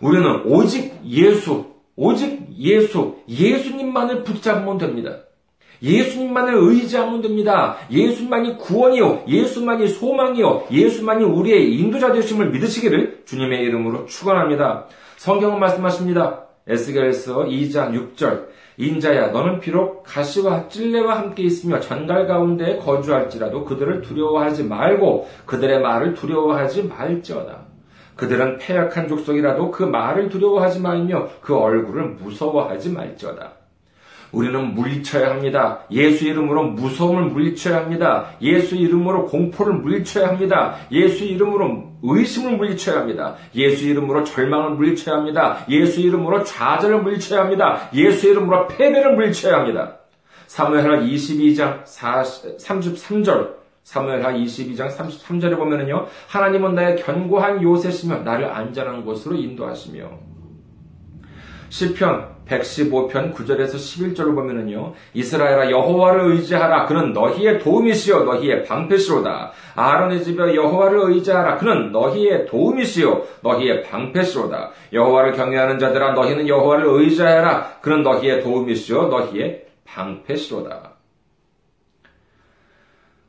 우리는 0.00 0.42
오직 0.46 0.94
예수, 1.06 1.66
오직 1.96 2.46
예수, 2.58 3.16
예수님만을 3.28 4.24
붙잡으면 4.24 4.78
됩니다. 4.78 5.18
예수님만을 5.82 6.54
의지하면 6.54 7.22
됩니다. 7.22 7.76
예수만이 7.90 8.58
구원이요. 8.58 9.24
예수만이 9.26 9.88
소망이요. 9.88 10.64
예수만이 10.70 11.24
우리의 11.24 11.74
인도자 11.76 12.12
되심을 12.12 12.50
믿으시기를 12.50 13.22
주님의 13.24 13.62
이름으로 13.62 14.06
축원합니다. 14.06 14.86
성경은 15.16 15.58
말씀하십니다. 15.58 16.44
에스겔서 16.66 17.44
2장 17.44 18.14
6절 18.14 18.48
인자야 18.76 19.28
너는 19.28 19.60
비록 19.60 20.02
가시와 20.04 20.68
찔레와 20.68 21.18
함께 21.18 21.42
있으며 21.42 21.80
전갈 21.80 22.26
가운데 22.26 22.78
거주할지라도 22.78 23.64
그들을 23.64 24.00
두려워하지 24.00 24.64
말고 24.64 25.28
그들의 25.44 25.80
말을 25.80 26.14
두려워하지 26.14 26.84
말지어다. 26.84 27.70
그들은 28.16 28.58
패역한 28.58 29.08
족속이라도 29.08 29.70
그 29.70 29.82
말을 29.82 30.28
두려워하지 30.28 30.80
말며 30.80 31.28
그 31.40 31.56
얼굴을 31.56 32.16
무서워하지 32.20 32.90
말지어다. 32.90 33.59
우리는 34.32 34.74
물리쳐야 34.74 35.30
합니다. 35.30 35.80
예수 35.90 36.26
이름으로 36.26 36.64
무서움을 36.68 37.24
물리쳐야 37.24 37.78
합니다. 37.78 38.30
예수 38.40 38.76
이름으로 38.76 39.26
공포를 39.26 39.74
물리쳐야 39.74 40.28
합니다. 40.28 40.76
예수 40.92 41.24
이름으로 41.24 41.90
의심을 42.02 42.56
물리쳐야 42.56 43.00
합니다. 43.00 43.36
예수 43.54 43.86
이름으로 43.86 44.24
절망을 44.24 44.70
물리쳐야 44.76 45.16
합니다. 45.16 45.64
예수 45.68 46.00
이름으로 46.00 46.44
좌절을 46.44 47.02
물리쳐야 47.02 47.42
합니다. 47.42 47.88
예수 47.94 48.28
이름으로 48.28 48.68
패배를 48.68 49.14
물리쳐야 49.16 49.58
합니다. 49.58 49.96
사무엘하 50.46 51.00
22장 51.02 51.84
33절 51.84 53.60
사무엘하 53.82 54.32
22장 54.32 54.94
33절에 54.96 55.56
보면은요. 55.56 56.06
하나님은 56.28 56.74
나의 56.74 56.96
견고한 56.96 57.62
요새시며 57.62 58.18
나를 58.18 58.50
안전한 58.50 59.04
곳으로 59.04 59.36
인도하시며 59.36 60.10
시편 61.70 62.40
115편 62.48 63.32
9절에서 63.32 63.74
11절을 63.76 64.34
보면은요. 64.34 64.92
이스라엘아 65.14 65.70
여호와를 65.70 66.32
의지하라 66.32 66.86
그는 66.86 67.12
너희의 67.12 67.60
도움이시요 67.60 68.24
너희의 68.24 68.64
방패시로다. 68.64 69.52
아론의 69.76 70.24
집에 70.24 70.56
여호와를 70.56 70.98
의지하라 71.12 71.58
그는 71.58 71.92
너희의 71.92 72.46
도움이시요 72.46 73.24
너희의 73.42 73.84
방패시로다. 73.84 74.70
여호와를 74.92 75.32
경외하는 75.32 75.78
자들아 75.78 76.12
너희는 76.14 76.48
여호와를 76.48 76.86
의지하라 76.86 77.78
그는 77.80 78.02
너희의 78.02 78.42
도움이시요 78.42 79.06
너희의 79.06 79.66
방패시로다. 79.84 80.90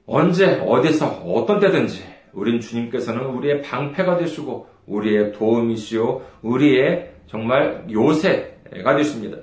언제 0.07 0.59
어디서 0.65 1.05
어떤 1.27 1.59
때든지 1.59 2.03
우린 2.33 2.59
주님께서는 2.59 3.23
우리의 3.23 3.61
방패가 3.61 4.17
되시고 4.17 4.67
우리의 4.87 5.31
도움이시요 5.33 6.21
우리의 6.41 7.10
정말 7.31 7.87
요새가 7.89 8.97
되십니다. 8.97 9.37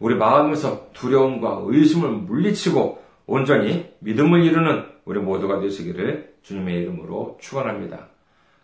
우리 0.00 0.16
마음에서 0.16 0.90
두려움과 0.92 1.62
의심을 1.64 2.10
물리치고 2.10 3.02
온전히 3.26 3.88
믿음을 4.00 4.42
이루는 4.44 4.84
우리 5.04 5.20
모두가 5.20 5.60
되시기를 5.60 6.34
주님의 6.42 6.74
이름으로 6.82 7.38
축원합니다. 7.40 8.08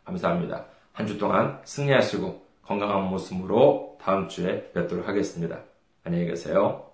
감사합니다. 0.05 0.67
한 0.93 1.07
주 1.07 1.17
동안 1.17 1.61
승리하시고 1.65 2.45
건강한 2.63 3.05
모습으로 3.09 3.97
다음 4.03 4.29
주에 4.29 4.71
뵙도록 4.73 5.07
하겠습니다. 5.09 5.61
안녕히 6.05 6.27
계세요. 6.27 6.90